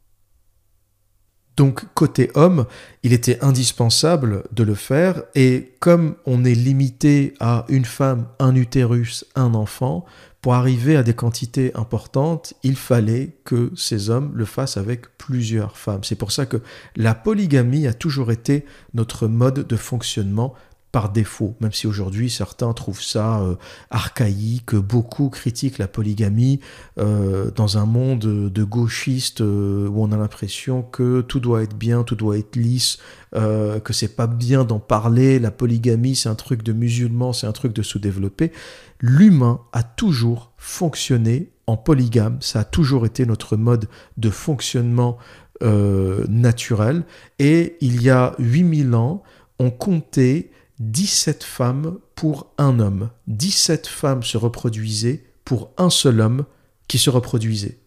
[1.58, 2.66] Donc côté homme,
[3.04, 8.56] il était indispensable de le faire et comme on est limité à une femme, un
[8.56, 10.06] utérus, un enfant,
[10.41, 15.78] pour arriver à des quantités importantes, il fallait que ces hommes le fassent avec plusieurs
[15.78, 16.04] femmes.
[16.04, 16.62] C'est pour ça que
[16.95, 20.56] la polygamie a toujours été notre mode de fonctionnement
[20.92, 23.56] par défaut, même si aujourd'hui certains trouvent ça euh,
[23.89, 26.60] archaïque, beaucoup critiquent la polygamie
[26.98, 31.76] euh, dans un monde de gauchistes euh, où on a l'impression que tout doit être
[31.76, 32.98] bien, tout doit être lisse,
[33.34, 37.54] que c'est pas bien d'en parler, la polygamie c'est un truc de musulmans, c'est un
[37.54, 38.52] truc de sous-développé.
[39.00, 43.88] L'humain a toujours fonctionné en polygame, ça a toujours été notre mode
[44.18, 45.18] de fonctionnement
[45.62, 47.04] naturel.
[47.39, 49.24] Et il y a 8000 ans,
[49.60, 50.50] on comptait
[50.82, 53.11] 17 femmes pour un homme.
[53.27, 56.45] 17 femmes se reproduisaient pour un seul homme
[56.88, 57.79] qui se reproduisait.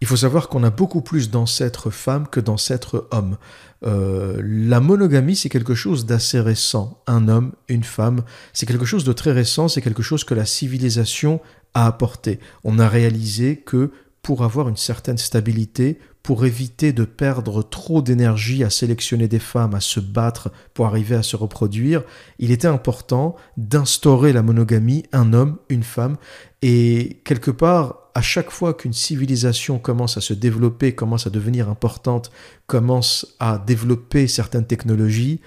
[0.00, 3.38] Il faut savoir qu'on a beaucoup plus d'ancêtres femmes que d'ancêtres hommes.
[3.84, 7.02] Euh, la monogamie, c'est quelque chose d'assez récent.
[7.06, 8.22] Un homme, une femme,
[8.52, 11.40] c'est quelque chose de très récent, c'est quelque chose que la civilisation
[11.74, 12.38] a apporté.
[12.62, 13.90] On a réalisé que
[14.22, 15.98] pour avoir une certaine stabilité,
[16.28, 21.16] pour éviter de perdre trop d'énergie à sélectionner des femmes, à se battre pour arriver
[21.16, 22.02] à se reproduire,
[22.38, 26.18] il était important d'instaurer la monogamie, un homme, une femme,
[26.60, 31.70] et quelque part, à chaque fois qu'une civilisation commence à se développer, commence à devenir
[31.70, 32.30] importante,
[32.66, 35.40] commence à développer certaines technologies,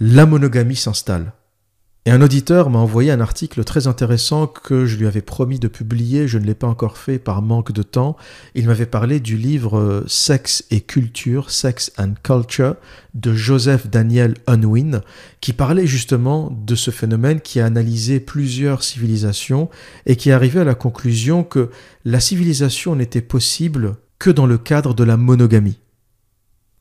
[0.00, 1.32] la monogamie s'installe.
[2.06, 5.68] Et un auditeur m'a envoyé un article très intéressant que je lui avais promis de
[5.68, 8.16] publier, je ne l'ai pas encore fait par manque de temps.
[8.54, 12.76] Il m'avait parlé du livre euh, Sexe et culture, Sex and Culture
[13.12, 15.02] de Joseph Daniel Unwin,
[15.42, 19.68] qui parlait justement de ce phénomène, qui a analysé plusieurs civilisations
[20.06, 21.68] et qui arrivé à la conclusion que
[22.06, 25.78] la civilisation n'était possible que dans le cadre de la monogamie.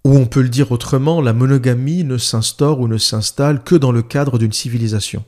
[0.05, 3.91] Ou on peut le dire autrement, la monogamie ne s'instaure ou ne s'installe que dans
[3.91, 5.23] le cadre d'une civilisation.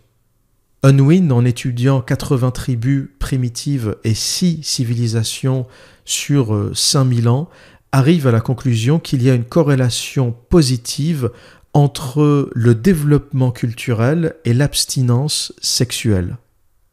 [0.83, 5.67] Unwin, en étudiant 80 tribus primitives et 6 civilisations
[6.05, 7.49] sur 5000 euh, ans,
[7.91, 11.29] arrive à la conclusion qu'il y a une corrélation positive
[11.73, 16.37] entre le développement culturel et l'abstinence sexuelle,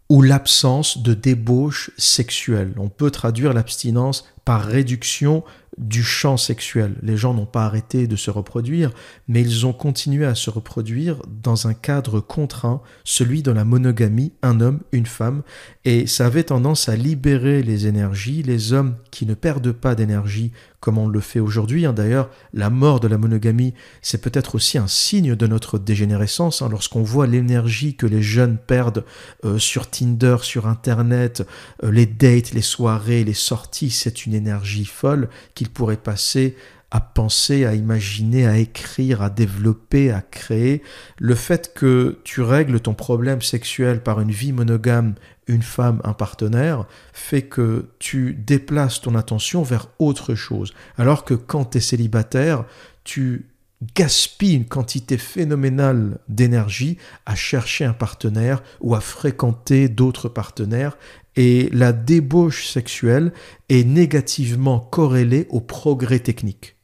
[0.08, 2.74] ou l'absence de débauche sexuelle.
[2.78, 5.44] On peut traduire l'abstinence par réduction
[5.78, 6.96] du champ sexuel.
[7.02, 8.90] Les gens n'ont pas arrêté de se reproduire,
[9.28, 14.32] mais ils ont continué à se reproduire dans un cadre contraint, celui de la monogamie,
[14.42, 15.42] un homme, une femme,
[15.84, 18.42] et ça avait tendance à libérer les énergies.
[18.42, 21.86] Les hommes qui ne perdent pas d'énergie comme on le fait aujourd'hui.
[21.86, 21.92] Hein.
[21.92, 26.62] D'ailleurs, la mort de la monogamie, c'est peut-être aussi un signe de notre dégénérescence.
[26.62, 26.68] Hein.
[26.70, 29.04] Lorsqu'on voit l'énergie que les jeunes perdent
[29.44, 31.46] euh, sur Tinder, sur Internet,
[31.82, 35.28] euh, les dates, les soirées, les sorties, c'est une énergie folle
[35.68, 36.56] qu'ils pourraient passer
[36.90, 40.82] à penser, à imaginer, à écrire, à développer, à créer.
[41.18, 45.14] Le fait que tu règles ton problème sexuel par une vie monogame,
[45.48, 50.72] une femme, un partenaire, fait que tu déplaces ton attention vers autre chose.
[50.96, 52.64] Alors que quand tu es célibataire,
[53.04, 53.50] tu
[53.94, 56.96] gaspilles une quantité phénoménale d'énergie
[57.26, 60.96] à chercher un partenaire ou à fréquenter d'autres partenaires
[61.38, 63.32] et la débauche sexuelle
[63.68, 66.76] est négativement corrélée au progrès technique.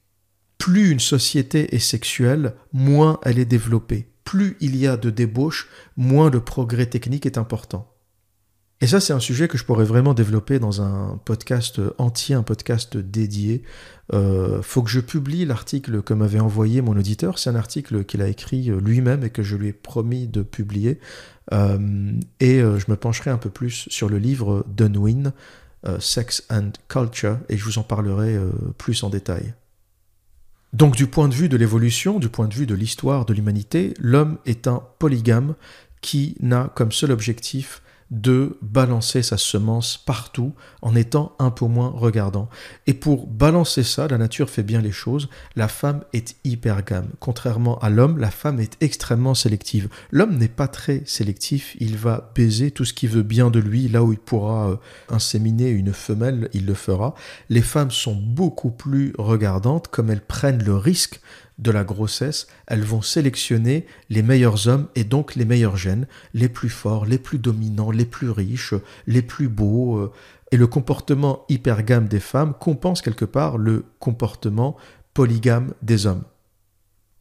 [0.58, 4.12] Plus une société est sexuelle, moins elle est développée.
[4.22, 7.93] Plus il y a de débauche, moins le progrès technique est important.
[8.84, 12.42] Et ça, c'est un sujet que je pourrais vraiment développer dans un podcast entier, un
[12.42, 13.62] podcast dédié.
[14.12, 17.38] Euh, faut que je publie l'article que m'avait envoyé mon auditeur.
[17.38, 20.42] C'est un article qu'il a écrit euh, lui-même et que je lui ai promis de
[20.42, 21.00] publier.
[21.54, 25.32] Euh, et euh, je me pencherai un peu plus sur le livre d'Unwin,
[25.98, 28.38] Sex and Culture, et je vous en parlerai
[28.76, 29.54] plus en détail.
[30.74, 33.94] Donc du point de vue de l'évolution, du point de vue de l'histoire de l'humanité,
[33.98, 35.54] l'homme est un polygame
[36.02, 37.80] qui n'a comme seul objectif
[38.10, 40.52] de balancer sa semence partout
[40.82, 42.48] en étant un peu moins regardant.
[42.86, 47.08] Et pour balancer ça, la nature fait bien les choses, la femme est hypergame.
[47.20, 49.88] Contrairement à l'homme, la femme est extrêmement sélective.
[50.10, 53.88] L'homme n'est pas très sélectif, il va baiser tout ce qui veut bien de lui,
[53.88, 54.76] là où il pourra euh,
[55.08, 57.14] inséminer une femelle, il le fera.
[57.48, 61.20] Les femmes sont beaucoup plus regardantes, comme elles prennent le risque
[61.58, 66.48] de la grossesse, elles vont sélectionner les meilleurs hommes et donc les meilleurs gènes, les
[66.48, 68.74] plus forts, les plus dominants, les plus riches,
[69.06, 69.98] les plus beaux.
[69.98, 70.12] euh,
[70.52, 74.76] Et le comportement hypergame des femmes compense quelque part le comportement
[75.14, 76.24] polygame des hommes.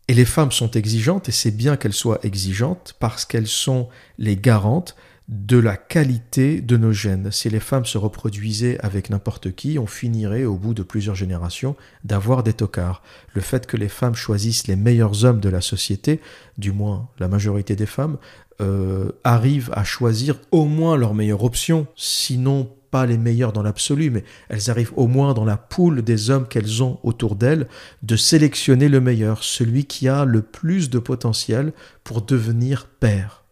[0.08, 4.36] Et les femmes sont exigeantes, et c'est bien qu'elles soient exigeantes parce qu'elles sont les
[4.36, 4.96] garantes
[5.30, 7.32] de la qualité de nos gènes.
[7.32, 11.76] Si les femmes se reproduisaient avec n'importe qui, on finirait au bout de plusieurs générations
[12.04, 13.02] d'avoir des tocards.
[13.34, 16.20] Le fait que les femmes choisissent les meilleurs hommes de la société,
[16.58, 18.18] du moins la majorité des femmes,
[18.62, 24.12] euh, arrivent à choisir au moins leur meilleure option, sinon pas les meilleures dans l'absolu,
[24.12, 27.68] mais elles arrivent au moins dans la poule des hommes qu'elles ont autour d'elles
[28.04, 33.43] de sélectionner le meilleur, celui qui a le plus de potentiel pour devenir père.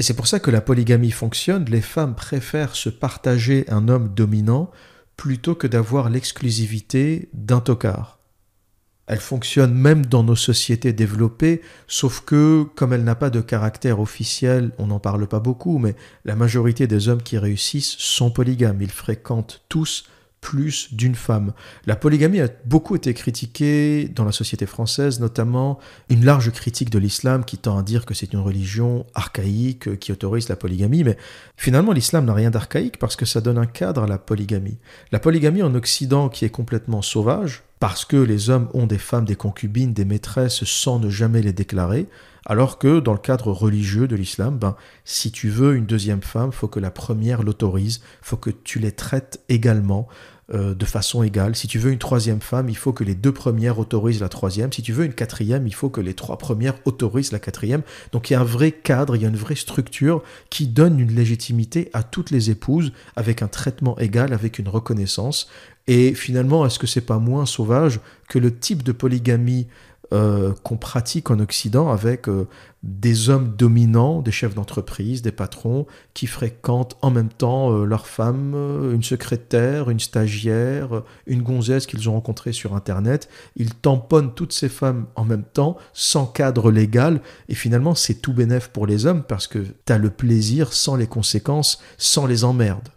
[0.00, 4.14] Et c'est pour ça que la polygamie fonctionne, les femmes préfèrent se partager un homme
[4.14, 4.70] dominant
[5.18, 8.18] plutôt que d'avoir l'exclusivité d'un tocard.
[9.06, 14.00] Elle fonctionne même dans nos sociétés développées, sauf que, comme elle n'a pas de caractère
[14.00, 15.94] officiel, on n'en parle pas beaucoup, mais
[16.24, 18.80] la majorité des hommes qui réussissent sont polygames.
[18.80, 20.04] Ils fréquentent tous
[20.40, 21.52] plus d'une femme.
[21.86, 25.78] La polygamie a beaucoup été critiquée dans la société française, notamment
[26.08, 30.12] une large critique de l'islam qui tend à dire que c'est une religion archaïque qui
[30.12, 31.16] autorise la polygamie, mais
[31.56, 34.78] finalement l'islam n'a rien d'archaïque parce que ça donne un cadre à la polygamie.
[35.12, 39.24] La polygamie en Occident qui est complètement sauvage, parce que les hommes ont des femmes,
[39.24, 42.08] des concubines, des maîtresses sans ne jamais les déclarer,
[42.46, 46.52] alors que dans le cadre religieux de l'islam, ben, si tu veux une deuxième femme,
[46.52, 50.08] faut que la première l'autorise, faut que tu les traites également
[50.52, 51.54] euh, de façon égale.
[51.54, 54.72] Si tu veux une troisième femme, il faut que les deux premières autorisent la troisième.
[54.72, 57.82] Si tu veux une quatrième, il faut que les trois premières autorisent la quatrième.
[58.10, 60.98] Donc il y a un vrai cadre, il y a une vraie structure qui donne
[60.98, 65.48] une légitimité à toutes les épouses avec un traitement égal, avec une reconnaissance.
[65.86, 69.68] Et finalement, est-ce que c'est pas moins sauvage que le type de polygamie
[70.12, 72.48] euh, qu'on pratique en Occident avec euh,
[72.82, 78.06] des hommes dominants, des chefs d'entreprise, des patrons, qui fréquentent en même temps euh, leur
[78.06, 83.28] femme, euh, une secrétaire, une stagiaire, une gonzesse qu'ils ont rencontrée sur Internet.
[83.56, 88.32] Ils tamponnent toutes ces femmes en même temps, sans cadre légal, et finalement c'est tout
[88.32, 92.44] bénef pour les hommes parce que tu as le plaisir sans les conséquences, sans les
[92.44, 92.88] emmerdes.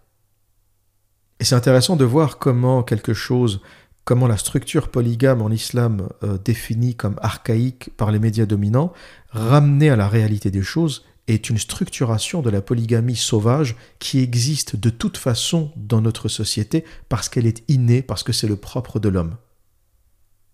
[1.40, 3.60] Et c'est intéressant de voir comment quelque chose
[4.06, 8.94] comment la structure polygame en islam euh, définie comme archaïque par les médias dominants,
[9.30, 14.76] ramenée à la réalité des choses, est une structuration de la polygamie sauvage qui existe
[14.76, 19.00] de toute façon dans notre société parce qu'elle est innée, parce que c'est le propre
[19.00, 19.36] de l'homme.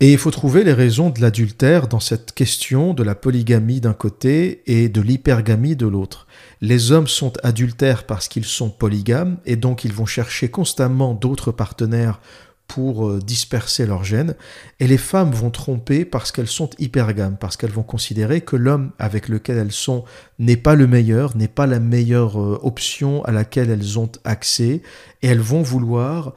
[0.02, 3.94] Et il faut trouver les raisons de l'adultère dans cette question de la polygamie d'un
[3.94, 6.26] côté et de l'hypergamie de l'autre.
[6.62, 11.52] Les hommes sont adultères parce qu'ils sont polygames et donc ils vont chercher constamment d'autres
[11.52, 12.22] partenaires
[12.70, 14.36] pour disperser leurs gènes,
[14.80, 18.92] et les femmes vont tromper parce qu'elles sont hypergames, parce qu'elles vont considérer que l'homme
[19.00, 20.06] avec lequel elles sont
[20.38, 24.82] n'est pas le meilleur, n'est pas la meilleure option à laquelle elles ont accès,
[25.22, 26.34] et elles vont vouloir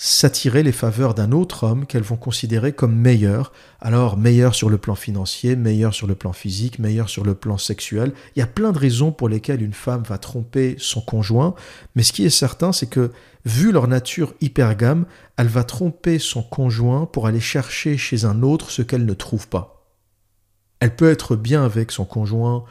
[0.00, 3.52] s'attirer les faveurs d'un autre homme qu'elles vont considérer comme meilleur.
[3.80, 7.58] Alors meilleur sur le plan financier, meilleur sur le plan physique, meilleur sur le plan
[7.58, 8.12] sexuel.
[8.36, 11.56] Il y a plein de raisons pour lesquelles une femme va tromper son conjoint,
[11.96, 13.10] mais ce qui est certain, c'est que
[13.48, 18.70] vu leur nature hypergame, elle va tromper son conjoint pour aller chercher chez un autre
[18.70, 19.86] ce qu'elle ne trouve pas.
[20.80, 22.64] Elle peut être bien avec son conjoint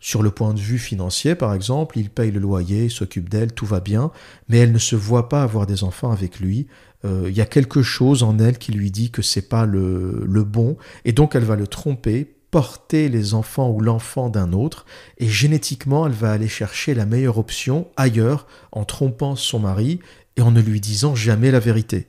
[0.00, 3.66] sur le point de vue financier, par exemple, il paye le loyer, s'occupe d'elle, tout
[3.66, 4.10] va bien,
[4.48, 6.66] mais elle ne se voit pas avoir des enfants avec lui.
[7.04, 10.24] Euh, Il y a quelque chose en elle qui lui dit que c'est pas le,
[10.26, 14.86] le bon, et donc elle va le tromper, porter les enfants ou l'enfant d'un autre,
[15.18, 20.00] et génétiquement, elle va aller chercher la meilleure option ailleurs, en trompant son mari
[20.36, 22.08] et en ne lui disant jamais la vérité.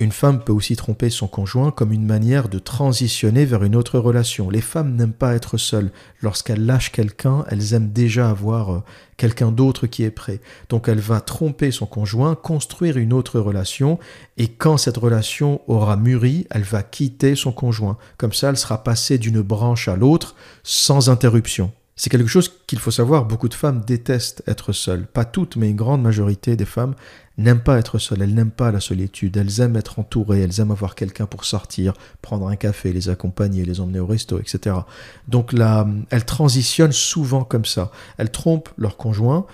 [0.00, 4.00] Une femme peut aussi tromper son conjoint comme une manière de transitionner vers une autre
[4.00, 4.50] relation.
[4.50, 5.92] Les femmes n'aiment pas être seules.
[6.20, 8.82] Lorsqu'elles lâchent quelqu'un, elles aiment déjà avoir
[9.16, 10.40] quelqu'un d'autre qui est prêt.
[10.68, 14.00] Donc elle va tromper son conjoint, construire une autre relation,
[14.36, 17.96] et quand cette relation aura mûri, elle va quitter son conjoint.
[18.18, 20.34] Comme ça, elle sera passée d'une branche à l'autre
[20.64, 21.72] sans interruption.
[21.96, 25.06] C'est quelque chose qu'il faut savoir, beaucoup de femmes détestent être seules.
[25.06, 26.94] Pas toutes, mais une grande majorité des femmes
[27.38, 30.72] n'aiment pas être seules, elles n'aiment pas la solitude, elles aiment être entourées, elles aiment
[30.72, 34.76] avoir quelqu'un pour sortir, prendre un café, les accompagner, les emmener au resto, etc.
[35.28, 37.92] Donc là, elles transitionnent souvent comme ça.
[38.18, 39.46] Elles trompent leur conjoint,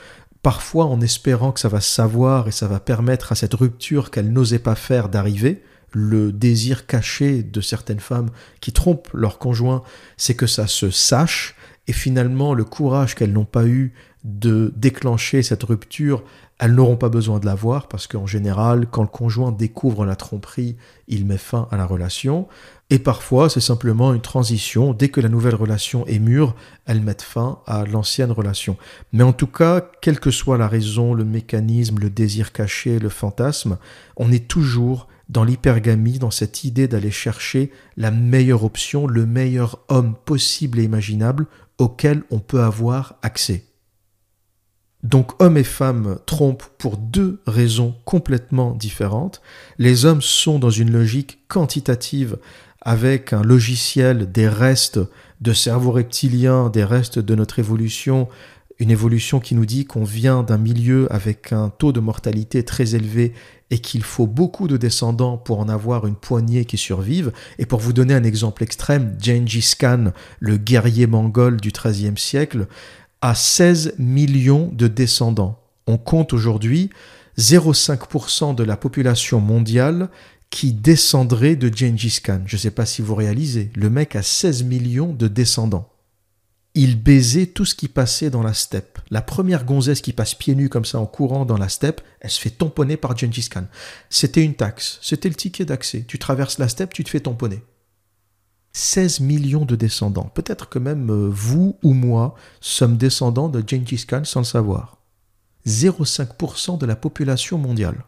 [0.43, 4.33] parfois en espérant que ça va savoir et ça va permettre à cette rupture qu'elles
[4.33, 5.63] n'osaient pas faire d'arriver.
[5.93, 8.31] Le désir caché de certaines femmes
[8.61, 9.83] qui trompent leur conjoint,
[10.17, 11.57] c'est que ça se sache,
[11.87, 13.93] et finalement le courage qu'elles n'ont pas eu
[14.25, 16.23] de déclencher cette rupture
[16.61, 20.15] elles n'auront pas besoin de la voir parce qu'en général, quand le conjoint découvre la
[20.15, 20.77] tromperie,
[21.09, 22.49] il met fin à la relation.
[22.91, 24.93] Et parfois, c'est simplement une transition.
[24.93, 26.55] Dès que la nouvelle relation est mûre,
[26.85, 28.77] elles mettent fin à l'ancienne relation.
[29.15, 33.09] Mais en tout cas, quelle que soit la raison, le mécanisme, le désir caché, le
[33.09, 33.79] fantasme,
[34.19, 39.79] on est toujours dans l'hypergamie, dans cette idée d'aller chercher la meilleure option, le meilleur
[39.89, 41.47] homme possible et imaginable
[41.81, 43.65] auquel on peut avoir accès.
[45.03, 49.41] Donc hommes et femmes trompent pour deux raisons complètement différentes.
[49.79, 52.37] Les hommes sont dans une logique quantitative
[52.83, 55.01] avec un logiciel des restes
[55.41, 58.29] de cerveau reptilien, des restes de notre évolution,
[58.79, 62.95] une évolution qui nous dit qu'on vient d'un milieu avec un taux de mortalité très
[62.95, 63.33] élevé
[63.71, 67.33] et qu'il faut beaucoup de descendants pour en avoir une poignée qui survivent.
[67.59, 72.67] Et pour vous donner un exemple extrême, Gengis Khan, le guerrier mongol du XIIIe siècle,
[73.21, 75.61] à 16 millions de descendants.
[75.87, 76.91] On compte aujourd'hui
[77.39, 80.09] 0,5% de la population mondiale
[80.51, 82.43] qui descendrait de Gengis Khan.
[82.47, 85.89] Je ne sais pas si vous réalisez, le mec a 16 millions de descendants.
[86.75, 89.01] Il baisait tout ce qui passait dans la steppe.
[89.11, 92.31] La première gonzesse qui passe pieds nus comme ça en courant dans la steppe, elle
[92.31, 93.65] se fait tamponner par Gengis Khan.
[94.09, 96.05] C'était une taxe, c'était le ticket d'accès.
[96.07, 97.63] Tu traverses la steppe, tu te fais tamponner.
[98.73, 100.31] 16 millions de descendants.
[100.33, 104.99] Peut-être que même euh, vous ou moi sommes descendants de Gengis Khan sans le savoir.
[105.67, 108.05] 0,5% de la population mondiale.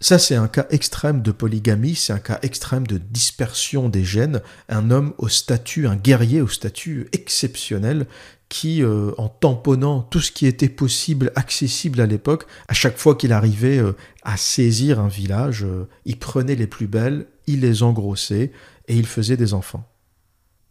[0.00, 4.40] Ça, c'est un cas extrême de polygamie, c'est un cas extrême de dispersion des gènes.
[4.68, 8.06] Un homme au statut, un guerrier au statut exceptionnel
[8.48, 13.16] qui, euh, en tamponnant tout ce qui était possible, accessible à l'époque, à chaque fois
[13.16, 13.92] qu'il arrivait euh,
[14.22, 15.66] à saisir un village,
[16.04, 18.52] il prenait les plus belles, il les engrossait
[18.86, 19.84] et il faisait des enfants.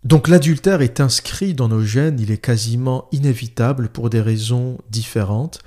[0.04, 5.60] Donc l'adultère est inscrit dans nos gènes, il est quasiment inévitable pour des raisons différentes,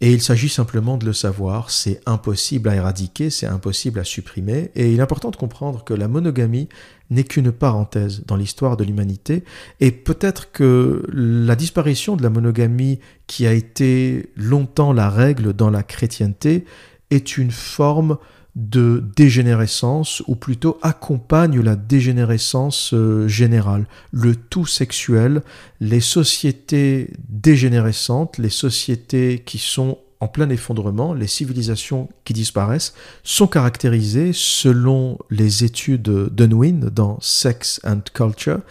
[0.00, 4.70] et il s'agit simplement de le savoir, c'est impossible à éradiquer, c'est impossible à supprimer,
[4.76, 6.68] et il est important de comprendre que la monogamie
[7.10, 9.42] n'est qu'une parenthèse dans l'histoire de l'humanité,
[9.80, 15.70] et peut-être que la disparition de la monogamie qui a été longtemps la règle dans
[15.70, 16.64] la chrétienté
[17.10, 18.18] est une forme
[18.58, 23.86] de dégénérescence, ou plutôt accompagne la dégénérescence euh, générale.
[24.10, 25.42] Le tout sexuel,
[25.78, 33.46] les sociétés dégénérescentes, les sociétés qui sont en plein effondrement, les civilisations qui disparaissent, sont
[33.46, 38.62] caractérisées, selon les études d'Unwin dans Sex and Culture,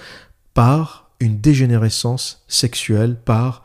[0.53, 3.63] par une dégénérescence sexuelle, par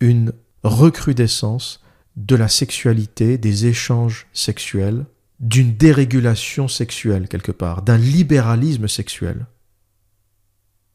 [0.00, 0.32] une
[0.64, 1.80] recrudescence
[2.16, 5.04] de la sexualité, des échanges sexuels,
[5.40, 9.46] d'une dérégulation sexuelle quelque part, d'un libéralisme sexuel.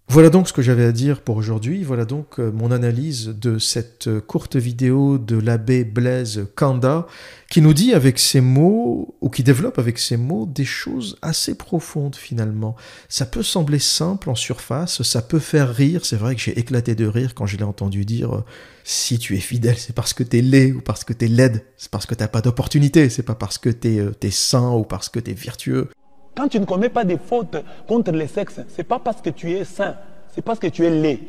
[0.08, 1.84] Voilà donc ce que j'avais à dire pour aujourd'hui.
[1.84, 7.08] Voilà donc euh, mon analyse de cette euh, courte vidéo de l'abbé Blaise Kanda
[7.50, 11.56] qui nous dit avec ses mots, ou qui développe avec ses mots, des choses assez
[11.56, 12.76] profondes finalement.
[13.10, 16.06] Ça peut sembler simple en surface, ça peut faire rire.
[16.06, 18.46] C'est vrai que j'ai éclaté de rire quand je l'ai entendu dire euh,
[18.84, 21.64] si tu es fidèle, c'est parce que t'es laid ou parce que t'es laide.
[21.78, 23.10] C'est parce que t'as pas d'opportunité.
[23.10, 25.90] C'est pas parce que t'es es sain ou parce que t'es vertueux.
[26.36, 27.58] Quand tu ne commets pas des fautes
[27.88, 29.96] contre les sexes, c'est pas parce que tu es saint,
[30.34, 31.20] c'est parce que tu es laid.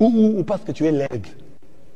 [0.00, 1.26] Ou, parce que tu es laide.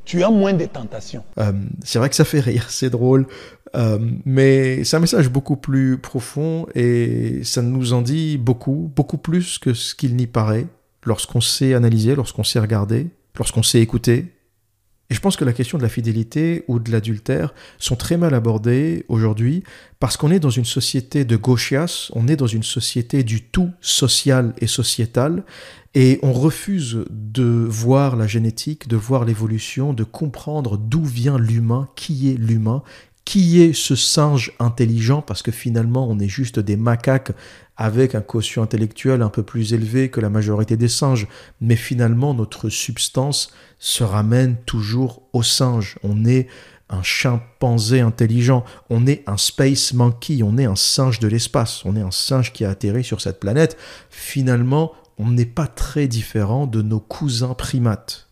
[0.05, 1.25] Tu as moins de tentations.
[1.39, 1.53] Euh,
[1.85, 3.27] c'est vrai que ça fait rire, c'est drôle.
[3.75, 9.17] Euh, mais c'est un message beaucoup plus profond et ça nous en dit beaucoup, beaucoup
[9.17, 10.67] plus que ce qu'il n'y paraît
[11.05, 13.09] lorsqu'on sait analyser, lorsqu'on sait regarder,
[13.39, 14.32] lorsqu'on sait écouter
[15.13, 18.33] et je pense que la question de la fidélité ou de l'adultère sont très mal
[18.33, 19.63] abordées aujourd'hui
[20.01, 23.69] parce qu'on est dans une société de gauchias, on est dans une société du tout
[23.83, 25.45] social et sociétal,
[25.93, 31.91] et on refuse de voir la génétique, de voir l'évolution, de comprendre d'où vient l'humain,
[31.95, 32.83] qui est l'humain,
[33.27, 37.33] qui est ce singe intelligent, parce que finalement on est juste des macaques
[37.77, 41.27] avec un quotient intellectuel un peu plus élevé que la majorité des singes,
[41.61, 45.97] mais finalement notre substance se ramène toujours au singe.
[46.03, 46.49] On est
[46.91, 51.97] un chimpanzé intelligent, on est un space monkey, on est un singe de l'espace, on
[51.97, 53.77] est un singe qui a atterri sur cette planète.
[54.11, 58.29] Finalement, on n'est pas très différent de nos cousins primates.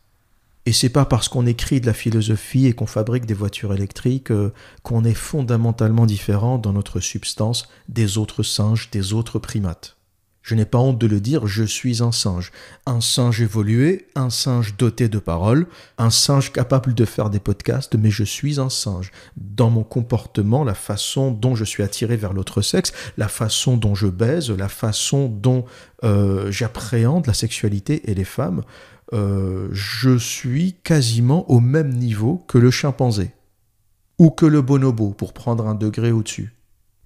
[0.71, 4.31] Et c'est pas parce qu'on écrit de la philosophie et qu'on fabrique des voitures électriques
[4.31, 4.53] euh,
[4.85, 9.97] qu'on est fondamentalement différent dans notre substance des autres singes, des autres primates.
[10.43, 12.53] Je n'ai pas honte de le dire, je suis un singe.
[12.87, 15.67] Un singe évolué, un singe doté de paroles,
[15.99, 19.11] un singe capable de faire des podcasts, mais je suis un singe.
[19.37, 23.97] Dans mon comportement, la façon dont je suis attiré vers l'autre sexe, la façon dont
[23.97, 25.65] je baise, la façon dont
[26.05, 28.63] euh, j'appréhende la sexualité et les femmes,
[29.13, 33.33] euh, je suis quasiment au même niveau que le chimpanzé.
[34.19, 36.53] ou que le bonobo, pour prendre un degré au-dessus.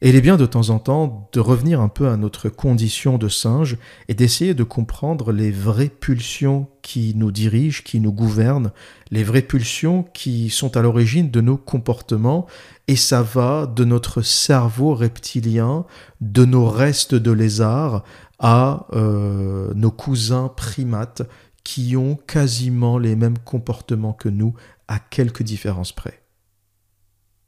[0.07, 3.29] Il est bien de temps en temps de revenir un peu à notre condition de
[3.29, 3.79] singe
[4.09, 8.73] et d'essayer de comprendre les vraies pulsions qui nous dirigent, qui nous gouvernent,
[9.11, 12.47] les vraies pulsions qui sont à l'origine de nos comportements.
[12.87, 15.87] Et ça va de notre cerveau reptilien,
[16.21, 18.05] de nos restes de lézards,
[18.39, 21.23] à euh, nos cousins primates
[21.65, 24.55] qui ont quasiment les mêmes comportements que nous,
[24.87, 26.21] à quelques différences près.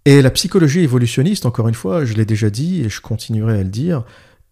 [0.07, 3.63] Et la psychologie évolutionniste, encore une fois, je l'ai déjà dit et je continuerai à
[3.63, 4.05] le dire,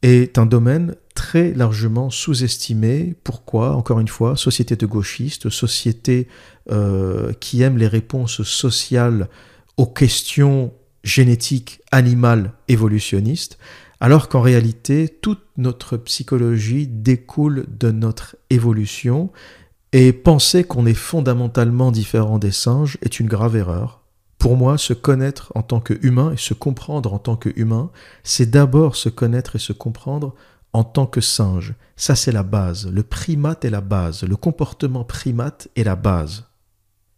[0.02, 3.14] est un domaine très largement sous-estimé.
[3.24, 3.74] Pourquoi?
[3.74, 6.28] Encore une fois, société de gauchistes, société
[6.70, 9.28] euh, qui aime les réponses sociales
[9.76, 10.72] aux questions
[11.04, 13.58] génétiques, animales, évolutionnistes,
[14.04, 19.32] alors qu'en réalité, toute notre psychologie découle de notre évolution,
[19.94, 24.02] et penser qu'on est fondamentalement différent des singes est une grave erreur.
[24.36, 27.90] Pour moi, se connaître en tant qu'humain et se comprendre en tant qu'humain,
[28.24, 30.34] c'est d'abord se connaître et se comprendre
[30.74, 31.72] en tant que singe.
[31.96, 32.86] Ça, c'est la base.
[32.86, 34.24] Le primate est la base.
[34.24, 36.44] Le comportement primate est la base.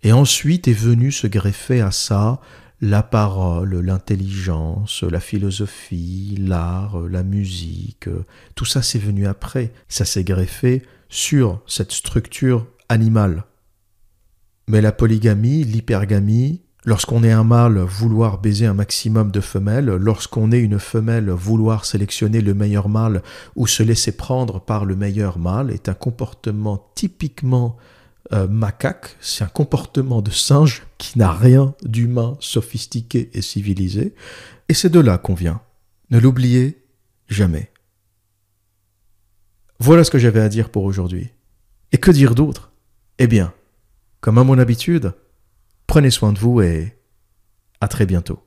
[0.04, 2.40] Et ensuite est venu se greffer à ça
[2.80, 8.08] la parole, l'intelligence, la philosophie, l'art, la musique.
[8.54, 9.72] Tout ça, c'est venu après.
[9.88, 13.44] Ça s'est greffé sur cette structure animale.
[14.68, 20.52] Mais la polygamie, l'hypergamie, Lorsqu'on est un mâle, vouloir baiser un maximum de femelles, lorsqu'on
[20.52, 23.24] est une femelle, vouloir sélectionner le meilleur mâle
[23.56, 27.76] ou se laisser prendre par le meilleur mâle est un comportement typiquement
[28.32, 34.14] euh, macaque, c'est un comportement de singe qui n'a rien d'humain, sophistiqué et civilisé,
[34.68, 35.60] et c'est de là qu'on vient.
[36.10, 36.82] Ne l'oubliez
[37.28, 37.70] jamais.
[39.78, 41.30] Voilà ce que j'avais à dire pour aujourd'hui.
[41.92, 42.72] Et que dire d'autre?
[43.18, 43.52] Eh bien,
[44.20, 45.12] comme à mon habitude,
[45.86, 46.96] Prenez soin de vous et
[47.80, 48.45] à très bientôt.